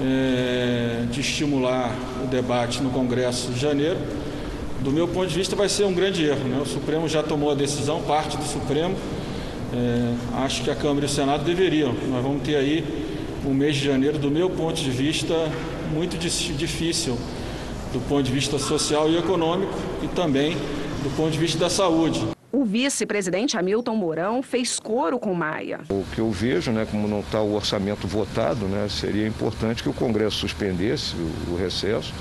[0.03, 4.01] é, de estimular o debate no Congresso de janeiro.
[4.81, 6.49] Do meu ponto de vista, vai ser um grande erro.
[6.49, 6.61] Né?
[6.61, 8.97] O Supremo já tomou a decisão, parte do Supremo.
[9.75, 11.93] É, acho que a Câmara e o Senado deveriam.
[12.09, 12.85] Nós vamos ter aí
[13.45, 15.35] um mês de janeiro, do meu ponto de vista,
[15.93, 17.19] muito difícil
[17.93, 20.57] do ponto de vista social e econômico e também
[21.03, 22.21] do ponto de vista da saúde.
[22.53, 25.81] O vice-presidente Hamilton Mourão fez coro com Maia.
[25.91, 29.89] O que eu vejo, né, como não está o orçamento votado, né, seria importante que
[29.89, 32.15] o Congresso suspendesse o, o recesso,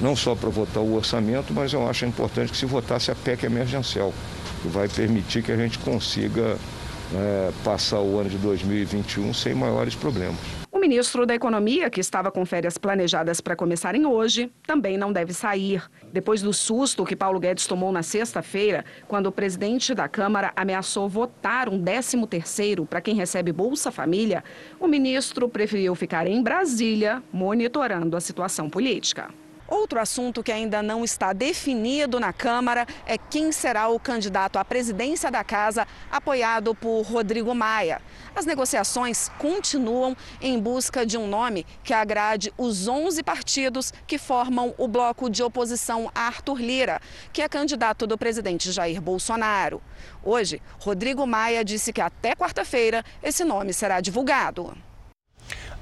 [0.00, 3.44] não só para votar o orçamento, mas eu acho importante que se votasse a PEC
[3.44, 4.12] emergencial,
[4.62, 6.58] que vai permitir que a gente consiga
[7.12, 10.38] né, passar o ano de 2021 sem maiores problemas.
[10.72, 15.34] O ministro da Economia, que estava com férias planejadas para começarem hoje, também não deve
[15.34, 15.82] sair.
[16.12, 21.08] Depois do susto que Paulo Guedes tomou na sexta-feira, quando o presidente da Câmara ameaçou
[21.08, 24.44] votar um 13º para quem recebe Bolsa Família,
[24.78, 29.28] o ministro preferiu ficar em Brasília monitorando a situação política.
[29.70, 34.64] Outro assunto que ainda não está definido na Câmara é quem será o candidato à
[34.64, 38.02] presidência da casa, apoiado por Rodrigo Maia.
[38.34, 44.74] As negociações continuam em busca de um nome que agrade os 11 partidos que formam
[44.76, 47.00] o bloco de oposição a Arthur Lira,
[47.32, 49.80] que é candidato do presidente Jair Bolsonaro.
[50.24, 54.76] Hoje, Rodrigo Maia disse que até quarta-feira esse nome será divulgado.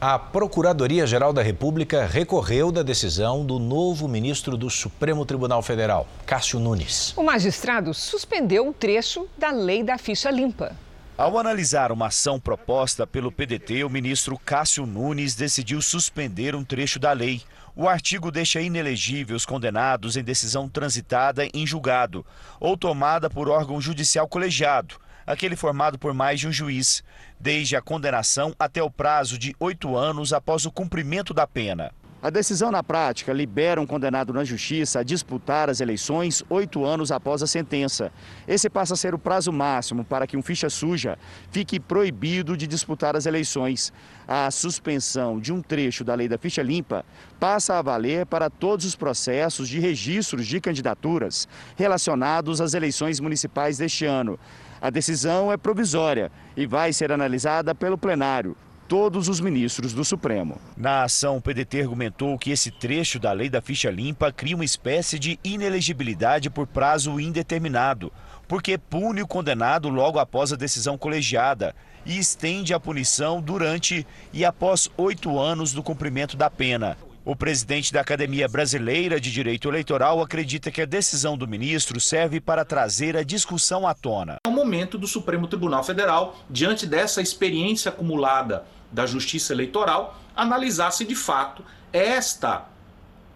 [0.00, 6.60] A Procuradoria-Geral da República recorreu da decisão do novo ministro do Supremo Tribunal Federal, Cássio
[6.60, 7.12] Nunes.
[7.16, 10.76] O magistrado suspendeu um trecho da lei da ficha limpa.
[11.16, 17.00] Ao analisar uma ação proposta pelo PDT, o ministro Cássio Nunes decidiu suspender um trecho
[17.00, 17.42] da lei.
[17.74, 22.24] O artigo deixa inelegível os condenados em decisão transitada em julgado
[22.60, 24.94] ou tomada por órgão judicial colegiado
[25.28, 27.04] aquele formado por mais de um juiz,
[27.38, 31.92] desde a condenação até o prazo de oito anos após o cumprimento da pena.
[32.20, 37.12] A decisão na prática libera um condenado na justiça a disputar as eleições oito anos
[37.12, 38.10] após a sentença.
[38.48, 41.16] Esse passa a ser o prazo máximo para que um ficha suja
[41.52, 43.92] fique proibido de disputar as eleições.
[44.26, 47.04] A suspensão de um trecho da lei da ficha limpa
[47.38, 53.78] passa a valer para todos os processos de registros de candidaturas relacionados às eleições municipais
[53.78, 54.40] deste ano.
[54.80, 58.56] A decisão é provisória e vai ser analisada pelo plenário
[58.88, 60.58] todos os ministros do Supremo.
[60.74, 64.64] Na ação, o PDT argumentou que esse trecho da lei da ficha limpa cria uma
[64.64, 68.10] espécie de inelegibilidade por prazo indeterminado,
[68.48, 74.42] porque pune o condenado logo após a decisão colegiada e estende a punição durante e
[74.42, 76.96] após oito anos do cumprimento da pena.
[77.28, 82.40] O presidente da Academia Brasileira de Direito Eleitoral acredita que a decisão do ministro serve
[82.40, 84.38] para trazer a discussão à tona.
[84.46, 90.90] É o momento do Supremo Tribunal Federal, diante dessa experiência acumulada da Justiça Eleitoral, analisar
[90.90, 91.62] se de fato
[91.92, 92.66] esta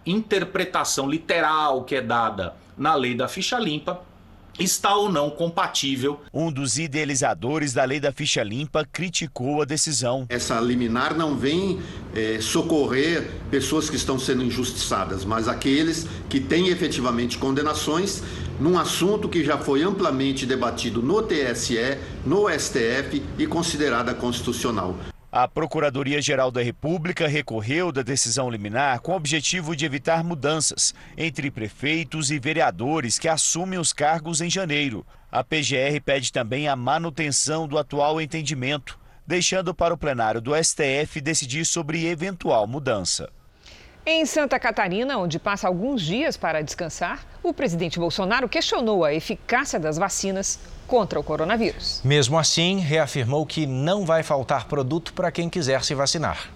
[0.03, 4.01] interpretação literal que é dada na lei da ficha limpa
[4.59, 6.19] está ou não compatível.
[6.33, 10.25] Um dos idealizadores da lei da ficha limpa criticou a decisão.
[10.29, 11.79] Essa liminar não vem
[12.15, 18.21] é, socorrer pessoas que estão sendo injustiçadas, mas aqueles que têm efetivamente condenações
[18.59, 24.95] num assunto que já foi amplamente debatido no TSE, no STF e considerada constitucional.
[25.35, 31.49] A Procuradoria-Geral da República recorreu da decisão liminar com o objetivo de evitar mudanças entre
[31.49, 35.03] prefeitos e vereadores que assumem os cargos em janeiro.
[35.31, 41.19] A PGR pede também a manutenção do atual entendimento, deixando para o plenário do STF
[41.19, 43.27] decidir sobre eventual mudança.
[44.05, 49.79] Em Santa Catarina, onde passa alguns dias para descansar, o presidente Bolsonaro questionou a eficácia
[49.79, 52.01] das vacinas contra o coronavírus.
[52.03, 56.49] Mesmo assim, reafirmou que não vai faltar produto para quem quiser se vacinar.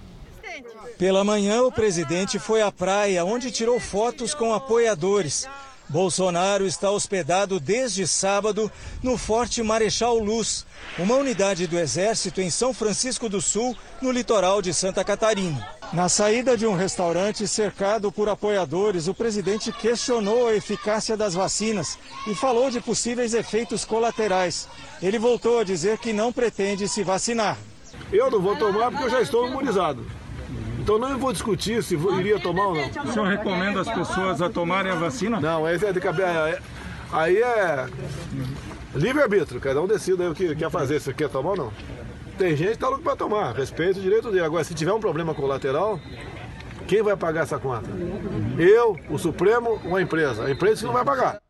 [0.98, 5.48] Pela manhã, o presidente foi à praia, onde tirou fotos com apoiadores.
[5.90, 8.70] Bolsonaro está hospedado desde sábado
[9.02, 10.66] no Forte Marechal Luz,
[10.98, 15.77] uma unidade do Exército em São Francisco do Sul, no litoral de Santa Catarina.
[15.94, 21.98] Na saída de um restaurante cercado por apoiadores, o presidente questionou a eficácia das vacinas
[22.28, 24.68] e falou de possíveis efeitos colaterais.
[25.02, 27.58] Ele voltou a dizer que não pretende se vacinar.
[28.12, 30.06] Eu não vou tomar porque eu já estou imunizado.
[30.78, 32.88] Então não vou discutir se iria tomar ou não.
[33.06, 35.40] O senhor recomenda as pessoas a tomarem a vacina?
[35.40, 36.62] Não, esse é de cabeça.
[37.12, 37.88] Aí é
[38.94, 41.74] livre-arbítrio, cada um decide o que quer fazer, se quer tomar ou não.
[42.38, 44.46] Tem gente que tá louco para tomar, respeito o direito dele.
[44.46, 46.00] Agora, se tiver um problema colateral,
[46.88, 47.90] quem vai pagar essa conta?
[48.58, 50.46] Eu, o Supremo ou a empresa?
[50.46, 51.42] A empresa não vai pagar.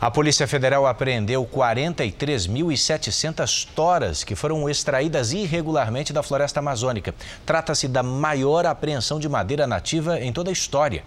[0.00, 7.14] A Polícia Federal apreendeu 43.700 toras que foram extraídas irregularmente da floresta amazônica.
[7.44, 11.02] Trata-se da maior apreensão de madeira nativa em toda a história.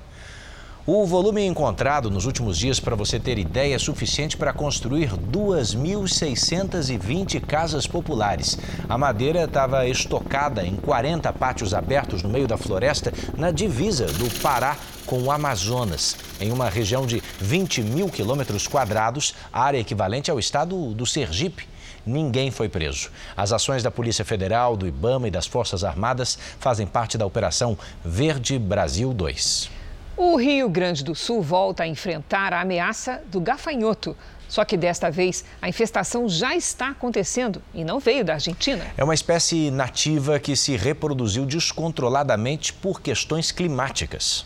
[0.86, 7.42] O volume encontrado nos últimos dias, para você ter ideia, é suficiente para construir 2.620
[7.42, 8.58] casas populares.
[8.88, 14.30] A madeira estava estocada em 40 pátios abertos no meio da floresta, na divisa do
[14.42, 20.40] Pará com o Amazonas, em uma região de 20 mil quilômetros quadrados, área equivalente ao
[20.40, 21.68] estado do Sergipe.
[22.06, 23.10] Ninguém foi preso.
[23.36, 27.78] As ações da Polícia Federal, do IBAMA e das Forças Armadas fazem parte da Operação
[28.04, 29.79] Verde Brasil 2.
[30.22, 34.18] O Rio Grande do Sul volta a enfrentar a ameaça do gafanhoto.
[34.50, 38.86] Só que desta vez a infestação já está acontecendo e não veio da Argentina.
[38.98, 44.46] É uma espécie nativa que se reproduziu descontroladamente por questões climáticas.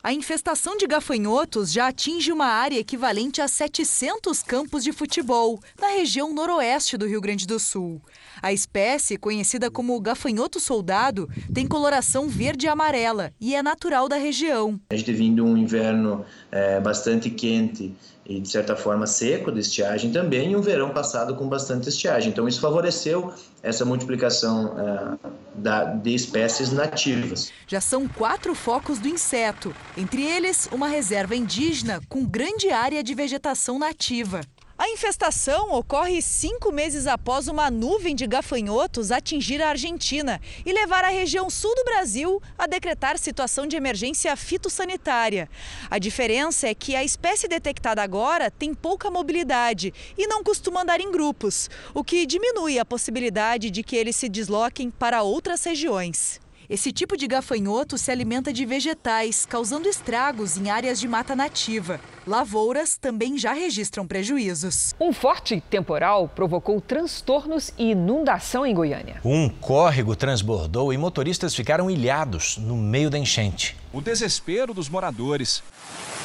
[0.00, 5.88] A infestação de gafanhotos já atinge uma área equivalente a 700 campos de futebol, na
[5.88, 8.00] região noroeste do Rio Grande do Sul.
[8.40, 14.16] A espécie, conhecida como gafanhoto soldado, tem coloração verde e amarela e é natural da
[14.16, 14.80] região.
[14.90, 17.92] A gente vindo um inverno é, bastante quente
[18.28, 22.30] e de certa forma seco de estiagem também, e um verão passado com bastante estiagem.
[22.30, 25.18] Então isso favoreceu essa multiplicação uh,
[25.54, 27.50] da, de espécies nativas.
[27.66, 33.14] Já são quatro focos do inseto, entre eles uma reserva indígena com grande área de
[33.14, 34.42] vegetação nativa.
[34.80, 41.02] A infestação ocorre cinco meses após uma nuvem de gafanhotos atingir a Argentina e levar
[41.04, 45.50] a região sul do Brasil a decretar situação de emergência fitossanitária.
[45.90, 51.00] A diferença é que a espécie detectada agora tem pouca mobilidade e não costuma andar
[51.00, 56.40] em grupos, o que diminui a possibilidade de que eles se desloquem para outras regiões.
[56.70, 61.98] Esse tipo de gafanhoto se alimenta de vegetais, causando estragos em áreas de mata nativa.
[62.26, 64.94] Lavouras também já registram prejuízos.
[65.00, 69.18] Um forte temporal provocou transtornos e inundação em Goiânia.
[69.24, 73.74] Um córrego transbordou e motoristas ficaram ilhados no meio da enchente.
[73.90, 75.62] O desespero dos moradores.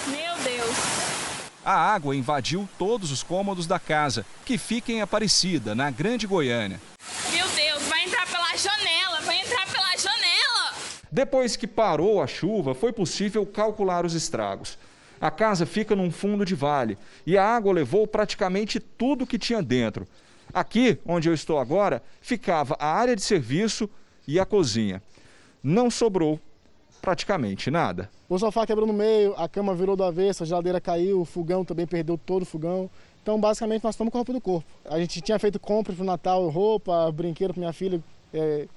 [0.08, 0.76] Meu Deus!
[1.64, 6.82] A água invadiu todos os cômodos da casa, que fica em Aparecida, na Grande Goiânia.
[11.14, 14.80] Depois que parou a chuva, foi possível calcular os estragos.
[15.22, 19.61] A casa fica num fundo de vale e a água levou praticamente tudo que tinha
[19.61, 20.07] dentro.
[20.51, 23.88] Aqui, onde eu estou agora, ficava a área de serviço
[24.28, 25.03] e a cozinha.
[25.61, 26.39] Não sobrou
[26.99, 28.09] praticamente nada.
[28.28, 31.64] O sofá quebrou no meio, a cama virou do avesso, a geladeira caiu, o fogão
[31.64, 32.89] também perdeu todo o fogão.
[33.22, 34.68] Então, basicamente, nós estamos roupa do corpo.
[34.84, 38.03] A gente tinha feito compras para o Natal, roupa, brinquedo para minha filha,
[38.34, 38.68] é,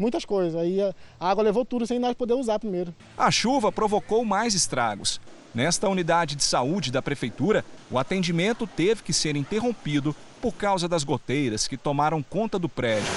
[0.00, 0.60] muitas coisas.
[0.60, 2.94] Aí a água levou tudo sem nós poder usar primeiro.
[3.16, 5.20] A chuva provocou mais estragos.
[5.54, 11.04] Nesta unidade de saúde da prefeitura, o atendimento teve que ser interrompido por causa das
[11.04, 13.12] goteiras que tomaram conta do prédio.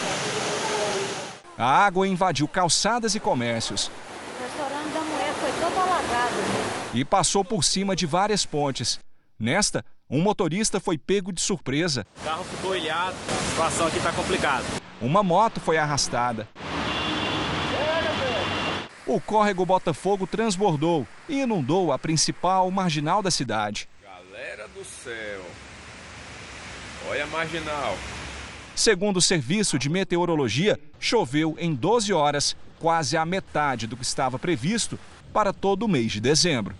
[1.57, 3.87] A água invadiu calçadas e comércios.
[3.87, 6.35] O restaurante da mulher foi todo alagado.
[6.93, 8.99] E passou por cima de várias pontes.
[9.39, 12.05] Nesta, um motorista foi pego de surpresa.
[12.21, 14.65] O carro ficou ilhado, a situação aqui está complicada.
[15.01, 16.47] Uma moto foi arrastada.
[19.05, 23.89] O córrego Botafogo transbordou e inundou a principal marginal da cidade.
[24.01, 25.41] Galera do céu,
[27.09, 27.97] olha a marginal.
[28.75, 34.39] Segundo o Serviço de Meteorologia, choveu em 12 horas, quase a metade do que estava
[34.39, 34.97] previsto
[35.31, 36.75] para todo o mês de dezembro.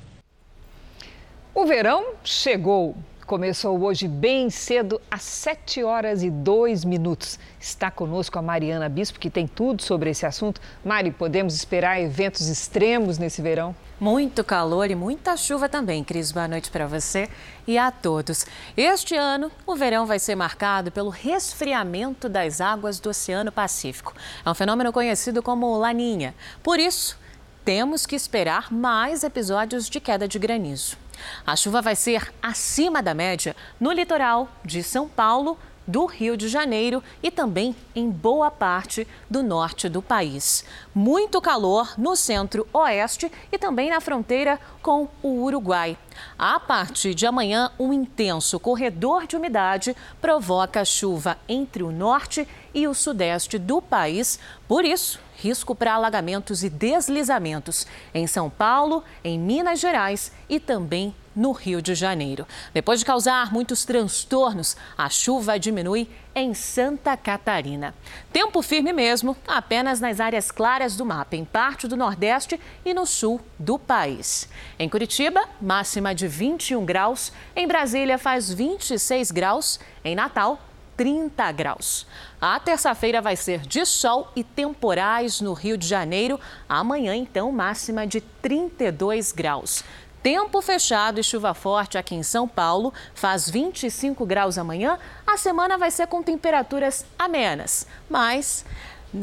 [1.54, 2.96] O verão chegou.
[3.26, 7.40] Começou hoje bem cedo, às 7 horas e 2 minutos.
[7.58, 10.60] Está conosco a Mariana Bispo, que tem tudo sobre esse assunto.
[10.84, 13.74] Mari, podemos esperar eventos extremos nesse verão?
[13.98, 16.34] Muito calor e muita chuva também, Cris.
[16.34, 17.30] Boa noite para você
[17.66, 18.46] e a todos.
[18.76, 24.14] Este ano, o verão vai ser marcado pelo resfriamento das águas do Oceano Pacífico.
[24.46, 26.36] É um fenômeno conhecido como laninha.
[26.62, 27.18] Por isso,
[27.64, 31.03] temos que esperar mais episódios de queda de granizo.
[31.46, 36.48] A chuva vai ser acima da média no litoral de São Paulo, do Rio de
[36.48, 40.64] Janeiro e também em boa parte do norte do país.
[40.94, 45.98] Muito calor no centro-oeste e também na fronteira com o Uruguai.
[46.38, 52.88] A partir de amanhã, um intenso corredor de umidade provoca chuva entre o norte e
[52.88, 54.40] o sudeste do país.
[54.68, 61.14] Por isso, risco para alagamentos e deslizamentos em São Paulo, em Minas Gerais e também
[61.36, 62.48] no Rio de Janeiro.
[62.74, 67.94] Depois de causar muitos transtornos, a chuva diminui em Santa Catarina.
[68.32, 73.06] Tempo firme mesmo, apenas nas áreas claras do mapa, em parte do Nordeste e no
[73.06, 74.48] sul do país.
[74.80, 77.34] Em Curitiba, máxima de 21 graus.
[77.54, 79.80] Em Brasília, faz 26 graus.
[80.06, 80.60] Em Natal,
[80.96, 82.06] 30 graus.
[82.40, 86.40] A terça-feira vai ser de sol e temporais no Rio de Janeiro.
[86.68, 89.84] Amanhã, então, máxima de 32 graus.
[90.24, 94.98] Tempo fechado e chuva forte aqui em São Paulo, faz 25 graus amanhã.
[95.28, 98.66] A semana vai ser com temperaturas amenas, mas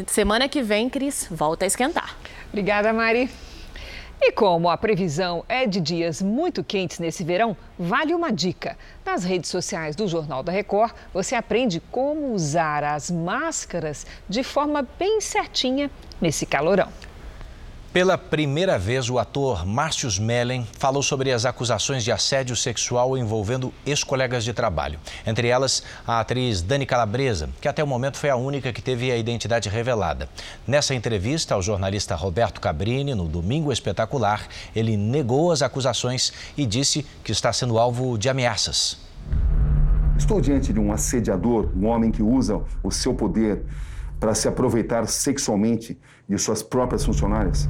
[0.06, 2.14] semana que vem, Cris, volta a esquentar.
[2.50, 3.30] Obrigada, Mari.
[4.22, 8.76] E como a previsão é de dias muito quentes nesse verão, vale uma dica.
[9.02, 14.86] Nas redes sociais do Jornal da Record, você aprende como usar as máscaras de forma
[14.98, 15.90] bem certinha
[16.20, 16.92] nesse calorão.
[17.92, 23.74] Pela primeira vez, o ator Márcio Mellen falou sobre as acusações de assédio sexual envolvendo
[23.84, 25.00] ex-colegas de trabalho.
[25.26, 29.10] Entre elas, a atriz Dani Calabresa, que até o momento foi a única que teve
[29.10, 30.28] a identidade revelada.
[30.68, 37.04] Nessa entrevista ao jornalista Roberto Cabrini, no Domingo Espetacular, ele negou as acusações e disse
[37.24, 38.98] que está sendo alvo de ameaças.
[40.16, 43.64] Estou diante de um assediador, um homem que usa o seu poder
[44.20, 45.98] para se aproveitar sexualmente
[46.30, 47.68] de suas próprias funcionárias?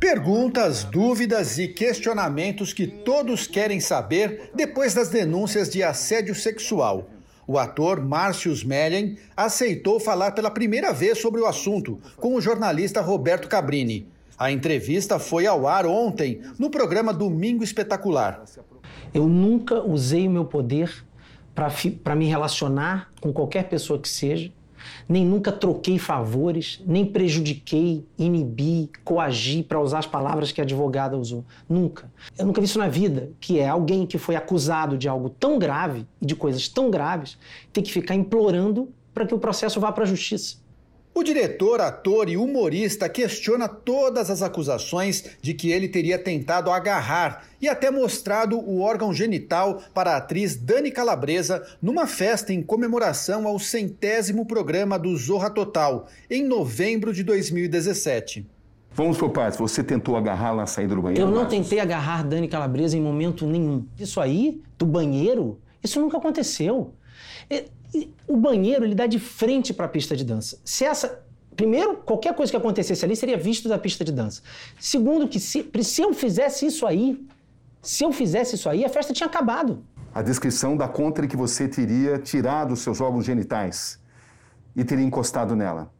[0.00, 7.08] Perguntas, dúvidas e questionamentos que todos querem saber depois das denúncias de assédio sexual.
[7.46, 13.00] O ator Márcio Mellen aceitou falar pela primeira vez sobre o assunto com o jornalista
[13.00, 14.08] Roberto Cabrini.
[14.36, 18.44] A entrevista foi ao ar ontem no programa Domingo Espetacular.
[19.14, 21.06] Eu nunca usei o meu poder
[22.02, 24.52] para me relacionar com qualquer pessoa que seja,
[25.08, 31.16] nem nunca troquei favores, nem prejudiquei, inibi, coagi, para usar as palavras que a advogada
[31.16, 31.44] usou.
[31.68, 32.10] Nunca.
[32.38, 35.58] Eu nunca vi isso na vida, que é alguém que foi acusado de algo tão
[35.58, 37.38] grave e de coisas tão graves,
[37.72, 40.65] ter que ficar implorando para que o processo vá para a justiça.
[41.16, 47.46] O diretor, ator e humorista questiona todas as acusações de que ele teria tentado agarrar
[47.58, 53.48] e até mostrado o órgão genital para a atriz Dani Calabresa numa festa em comemoração
[53.48, 58.46] ao centésimo programa do Zorra Total, em novembro de 2017.
[58.92, 59.58] Vamos por partes.
[59.58, 61.26] Você tentou agarrar na saída do banheiro?
[61.26, 63.86] Eu não tentei agarrar Dani Calabresa em momento nenhum.
[63.98, 66.92] Isso aí, do banheiro, isso nunca aconteceu
[68.26, 70.58] o banheiro ele dá de frente para a pista de dança.
[70.64, 71.26] Se essa
[71.56, 74.42] Primeiro, qualquer coisa que acontecesse ali seria visto da pista de dança.
[74.78, 77.18] Segundo, que se, se eu fizesse isso aí,
[77.80, 79.82] se eu fizesse isso aí, a festa tinha acabado.
[80.14, 83.98] A descrição da contra que você teria tirado os seus órgãos genitais
[84.74, 85.90] e teria encostado nela.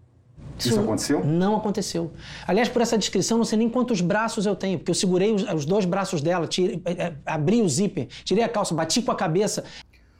[0.58, 1.24] Isso, isso, aconteceu?
[1.24, 2.10] Não aconteceu.
[2.46, 5.42] Aliás, por essa descrição, não sei nem quantos braços eu tenho, porque eu segurei os,
[5.42, 9.12] os dois braços dela, tirei, é, é, abri o zíper, tirei a calça, bati com
[9.12, 9.64] a cabeça.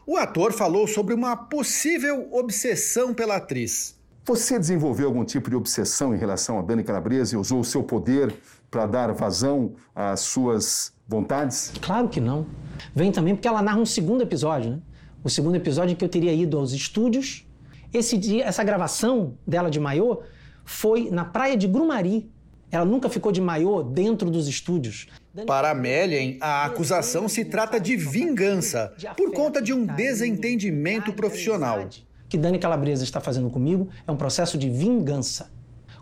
[0.09, 3.99] O ator falou sobre uma possível obsessão pela atriz.
[4.25, 7.83] Você desenvolveu algum tipo de obsessão em relação a Dani Calabresa e usou o seu
[7.83, 8.33] poder
[8.71, 11.73] para dar vazão às suas vontades?
[11.83, 12.47] Claro que não.
[12.95, 14.79] Vem também porque ela narra um segundo episódio, né?
[15.25, 17.45] O segundo episódio em que eu teria ido aos estúdios.
[17.93, 20.23] Esse dia, essa gravação dela de maiô
[20.65, 22.31] foi na praia de Grumari.
[22.71, 25.07] Ela nunca ficou de maiô dentro dos estúdios.
[25.47, 31.83] Para Melian, a acusação se trata de vingança por conta de um desentendimento profissional.
[31.83, 35.51] O que Dani Calabresa está fazendo comigo é um processo de vingança.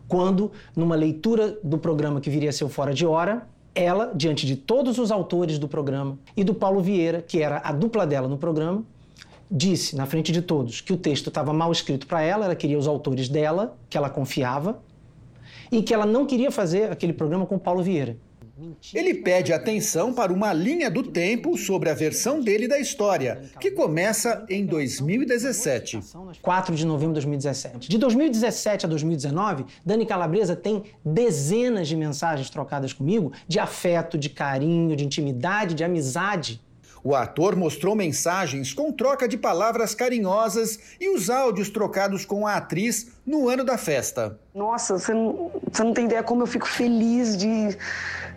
[0.08, 4.46] Quando, numa leitura do programa que viria a ser o Fora de Hora, ela, diante
[4.46, 8.28] de todos os autores do programa e do Paulo Vieira, que era a dupla dela
[8.28, 8.84] no programa,
[9.50, 12.78] disse na frente de todos que o texto estava mal escrito para ela, ela queria
[12.78, 14.80] os autores dela, que ela confiava,
[15.74, 18.16] e que ela não queria fazer aquele programa com o Paulo Vieira.
[18.94, 23.72] Ele pede atenção para uma linha do tempo sobre a versão dele da história, que
[23.72, 25.98] começa em 2017.
[26.40, 27.88] 4 de novembro de 2017.
[27.88, 34.30] De 2017 a 2019, Dani Calabresa tem dezenas de mensagens trocadas comigo de afeto, de
[34.30, 36.60] carinho, de intimidade, de amizade.
[37.06, 42.56] O ator mostrou mensagens com troca de palavras carinhosas e os áudios trocados com a
[42.56, 44.40] atriz no ano da festa.
[44.54, 47.76] Nossa, você não, você não tem ideia como eu fico feliz de,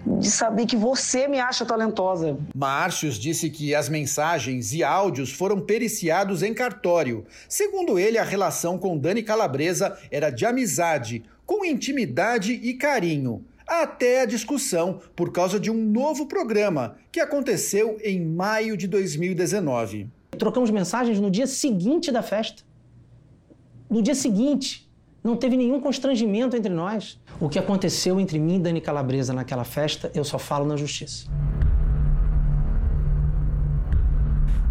[0.05, 2.37] de saber que você me acha talentosa.
[2.53, 7.25] Márcios disse que as mensagens e áudios foram periciados em cartório.
[7.47, 14.21] Segundo ele, a relação com Dani Calabresa era de amizade, com intimidade e carinho até
[14.21, 20.09] a discussão por causa de um novo programa que aconteceu em maio de 2019.
[20.39, 22.63] Trocamos mensagens no dia seguinte da festa.
[23.89, 24.89] No dia seguinte,
[25.23, 27.19] não teve nenhum constrangimento entre nós.
[27.39, 31.27] O que aconteceu entre mim e Dani Calabresa naquela festa, eu só falo na justiça.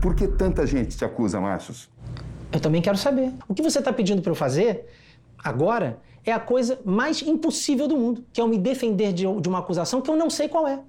[0.01, 1.89] Por que tanta gente te acusa, Márcios?
[2.53, 3.33] Eu também quero saber.
[3.49, 4.87] O que você está pedindo para eu fazer
[5.39, 9.49] agora é a coisa mais impossível do mundo, que é eu me defender de, de
[9.49, 10.81] uma acusação que eu não sei qual é.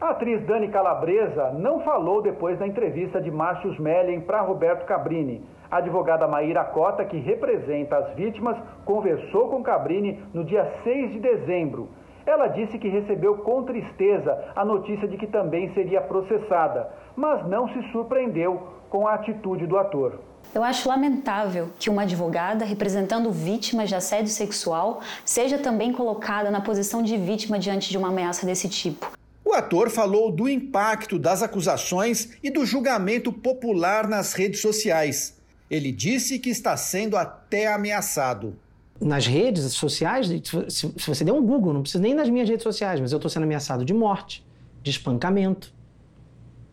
[0.00, 5.44] A atriz Dani Calabresa não falou depois da entrevista de Márcio Mellen para Roberto Cabrini.
[5.70, 11.20] A advogada Maíra Cota, que representa as vítimas, conversou com Cabrini no dia 6 de
[11.20, 11.88] dezembro.
[12.26, 17.68] Ela disse que recebeu com tristeza a notícia de que também seria processada, mas não
[17.68, 20.18] se surpreendeu com a atitude do ator.
[20.52, 26.60] Eu acho lamentável que uma advogada representando vítimas de assédio sexual seja também colocada na
[26.60, 29.12] posição de vítima diante de uma ameaça desse tipo.
[29.44, 35.38] O ator falou do impacto das acusações e do julgamento popular nas redes sociais.
[35.70, 38.56] Ele disse que está sendo até ameaçado.
[39.00, 40.26] Nas redes sociais,
[40.68, 43.30] se você der um Google, não precisa nem nas minhas redes sociais, mas eu estou
[43.30, 44.44] sendo ameaçado de morte,
[44.82, 45.72] de espancamento.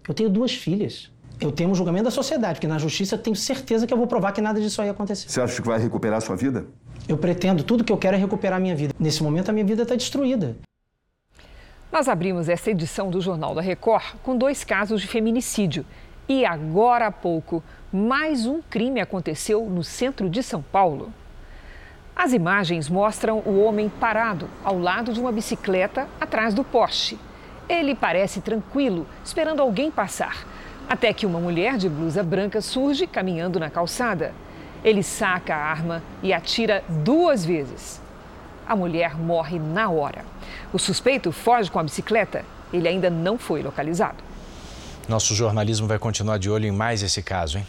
[0.07, 3.35] Eu tenho duas filhas eu tenho um julgamento da sociedade, porque na justiça eu tenho
[3.35, 5.29] certeza que eu vou provar que nada disso aí aconteceu.
[5.29, 6.65] Você acha que vai recuperar a sua vida?
[7.07, 8.93] Eu pretendo, tudo que eu quero é recuperar a minha vida.
[8.99, 10.57] Nesse momento a minha vida está destruída.
[11.91, 15.85] Nós abrimos essa edição do Jornal da Record com dois casos de feminicídio.
[16.27, 17.63] E agora há pouco,
[17.93, 21.13] mais um crime aconteceu no centro de São Paulo.
[22.13, 27.17] As imagens mostram o homem parado ao lado de uma bicicleta atrás do poste.
[27.69, 30.45] Ele parece tranquilo, esperando alguém passar.
[30.89, 34.33] Até que uma mulher de blusa branca surge caminhando na calçada.
[34.83, 38.01] Ele saca a arma e atira duas vezes.
[38.65, 40.23] A mulher morre na hora.
[40.71, 42.45] O suspeito foge com a bicicleta.
[42.71, 44.26] Ele ainda não foi localizado.
[45.07, 47.67] Nosso jornalismo vai continuar de olho em mais esse caso, hein?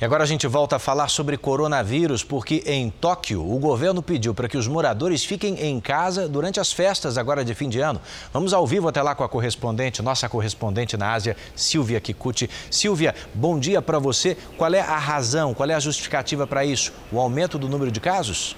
[0.00, 4.32] E agora a gente volta a falar sobre coronavírus, porque em Tóquio o governo pediu
[4.32, 8.00] para que os moradores fiquem em casa durante as festas agora de fim de ano.
[8.32, 12.48] Vamos ao vivo até lá com a correspondente, nossa correspondente na Ásia, Silvia Kikuchi.
[12.70, 14.34] Silvia, bom dia para você.
[14.56, 16.94] Qual é a razão, qual é a justificativa para isso?
[17.12, 18.56] O aumento do número de casos?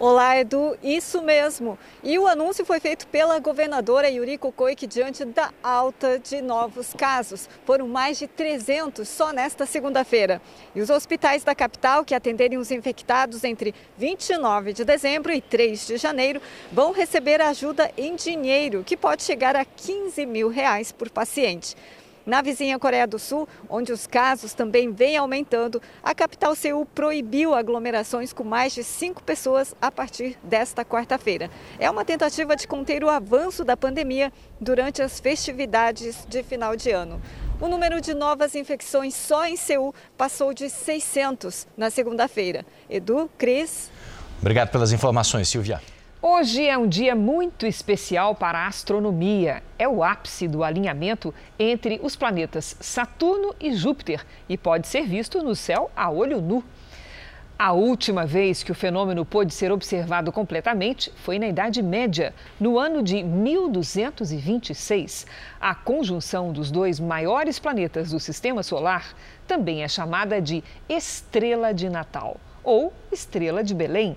[0.00, 1.76] Olá, Edu, isso mesmo.
[2.04, 7.50] E o anúncio foi feito pela governadora Yuriko Koike diante da alta de novos casos.
[7.66, 10.40] Foram mais de 300 só nesta segunda-feira.
[10.72, 15.88] E os hospitais da capital, que atenderem os infectados entre 29 de dezembro e 3
[15.88, 16.40] de janeiro,
[16.70, 21.74] vão receber ajuda em dinheiro, que pode chegar a 15 mil reais por paciente.
[22.28, 27.54] Na vizinha Coreia do Sul, onde os casos também vêm aumentando, a capital Seul proibiu
[27.54, 31.50] aglomerações com mais de cinco pessoas a partir desta quarta-feira.
[31.78, 36.90] É uma tentativa de conter o avanço da pandemia durante as festividades de final de
[36.90, 37.18] ano.
[37.58, 42.66] O número de novas infecções só em Seul passou de 600 na segunda-feira.
[42.90, 43.90] Edu, Cris.
[44.38, 45.80] Obrigado pelas informações, Silvia.
[46.20, 49.62] Hoje é um dia muito especial para a astronomia.
[49.78, 55.40] É o ápice do alinhamento entre os planetas Saturno e Júpiter e pode ser visto
[55.44, 56.64] no céu a olho nu.
[57.56, 62.80] A última vez que o fenômeno pôde ser observado completamente foi na Idade Média, no
[62.80, 65.24] ano de 1226.
[65.60, 69.14] A conjunção dos dois maiores planetas do sistema solar
[69.46, 74.16] também é chamada de Estrela de Natal ou Estrela de Belém.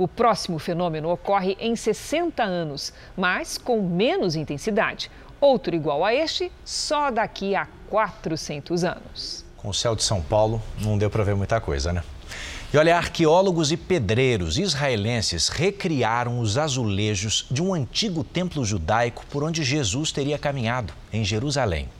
[0.00, 5.10] O próximo fenômeno ocorre em 60 anos, mas com menos intensidade.
[5.38, 9.44] Outro igual a este, só daqui a 400 anos.
[9.58, 12.02] Com o céu de São Paulo, não deu para ver muita coisa, né?
[12.72, 19.44] E olha, arqueólogos e pedreiros israelenses recriaram os azulejos de um antigo templo judaico por
[19.44, 21.90] onde Jesus teria caminhado, em Jerusalém.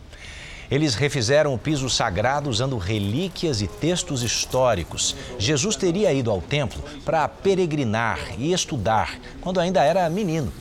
[0.70, 5.16] Eles refizeram o piso sagrado usando relíquias e textos históricos.
[5.38, 10.52] Jesus teria ido ao templo para peregrinar e estudar quando ainda era menino.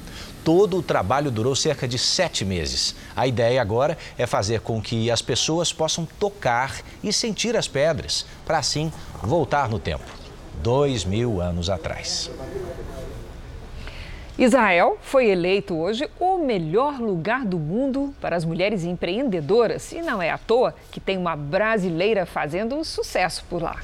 [0.44, 2.96] Todo o trabalho durou cerca de sete meses.
[3.16, 8.26] A ideia agora é fazer com que as pessoas possam tocar e sentir as pedras,
[8.46, 8.92] para assim
[9.22, 10.06] voltar no tempo,
[10.64, 12.32] dois mil anos atrás.
[14.40, 19.92] Israel foi eleito hoje o melhor lugar do mundo para as mulheres empreendedoras.
[19.92, 23.78] E não é à toa que tem uma brasileira fazendo sucesso por lá.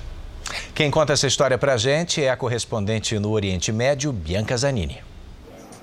[0.74, 5.00] Quem conta essa história para a gente é a correspondente no Oriente Médio, Bianca Zanini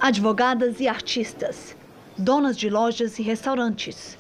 [0.02, 1.76] advogadas e artistas,
[2.18, 4.18] donas de lojas e restaurantes,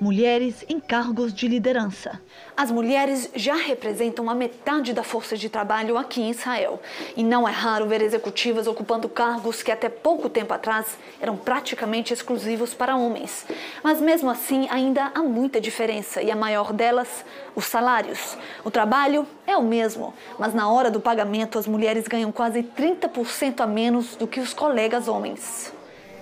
[0.00, 2.20] mulheres em cargos de liderança.
[2.58, 6.82] As mulheres já representam a metade da força de trabalho aqui em Israel.
[7.16, 12.12] E não é raro ver executivas ocupando cargos que até pouco tempo atrás eram praticamente
[12.12, 13.46] exclusivos para homens.
[13.80, 18.36] Mas mesmo assim, ainda há muita diferença e a maior delas, os salários.
[18.64, 23.60] O trabalho é o mesmo, mas na hora do pagamento, as mulheres ganham quase 30%
[23.60, 25.72] a menos do que os colegas homens.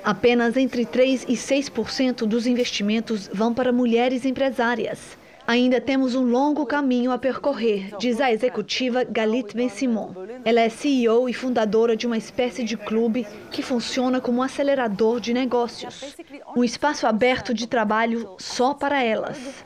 [0.05, 5.17] Apenas entre 3 e 6% dos investimentos vão para mulheres empresárias.
[5.47, 10.13] Ainda temos um longo caminho a percorrer, diz a executiva Galit Ben Simon.
[10.45, 15.21] Ela é CEO e fundadora de uma espécie de clube que funciona como um acelerador
[15.21, 16.17] de negócios.
[16.57, 19.65] Um espaço aberto de trabalho só para elas.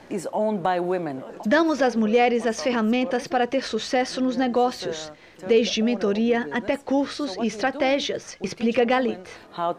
[1.47, 5.11] Damos às mulheres as ferramentas para ter sucesso nos negócios
[5.47, 9.21] desde mentoria até cursos e estratégias, explica Galit.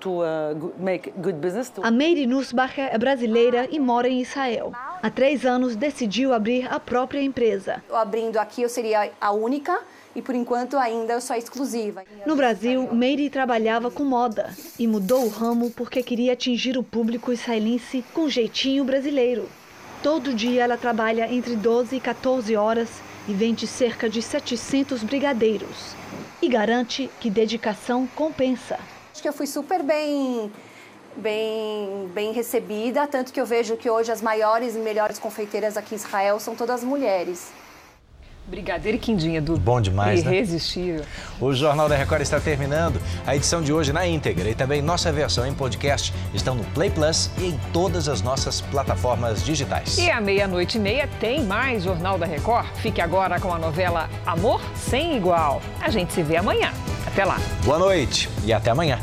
[0.06, 0.72] Uh,
[1.82, 4.72] a Meire Nussbacher é brasileira e mora em Israel.
[5.02, 7.84] Há três anos decidiu abrir a própria empresa.
[7.92, 9.80] Abrindo aqui eu seria a única
[10.16, 12.04] e por enquanto ainda eu sou exclusiva.
[12.26, 17.32] No Brasil, Meire trabalhava com moda e mudou o ramo porque queria atingir o público
[17.32, 19.48] israelense com jeitinho brasileiro.
[20.04, 22.90] Todo dia ela trabalha entre 12 e 14 horas
[23.28, 25.96] e vende cerca de 700 brigadeiros
[26.42, 28.80] e garante que dedicação compensa.
[29.12, 30.52] Acho que eu fui super bem
[31.16, 35.94] bem bem recebida, tanto que eu vejo que hoje as maiores e melhores confeiteiras aqui
[35.94, 37.52] em Israel são todas mulheres.
[38.48, 40.34] Brigadeiro e quindinha do Bom demais, né?
[40.34, 41.02] Irresistível.
[41.02, 41.06] Né?
[41.40, 43.02] O Jornal da Record está terminando.
[43.26, 46.90] A edição de hoje na íntegra e também nossa versão em podcast estão no Play
[46.90, 49.98] Plus e em todas as nossas plataformas digitais.
[49.98, 52.68] E à meia-noite e meia tem mais Jornal da Record.
[52.76, 55.62] Fique agora com a novela Amor Sem Igual.
[55.80, 56.72] A gente se vê amanhã.
[57.08, 57.38] Até lá.
[57.64, 59.00] Boa noite e até amanhã.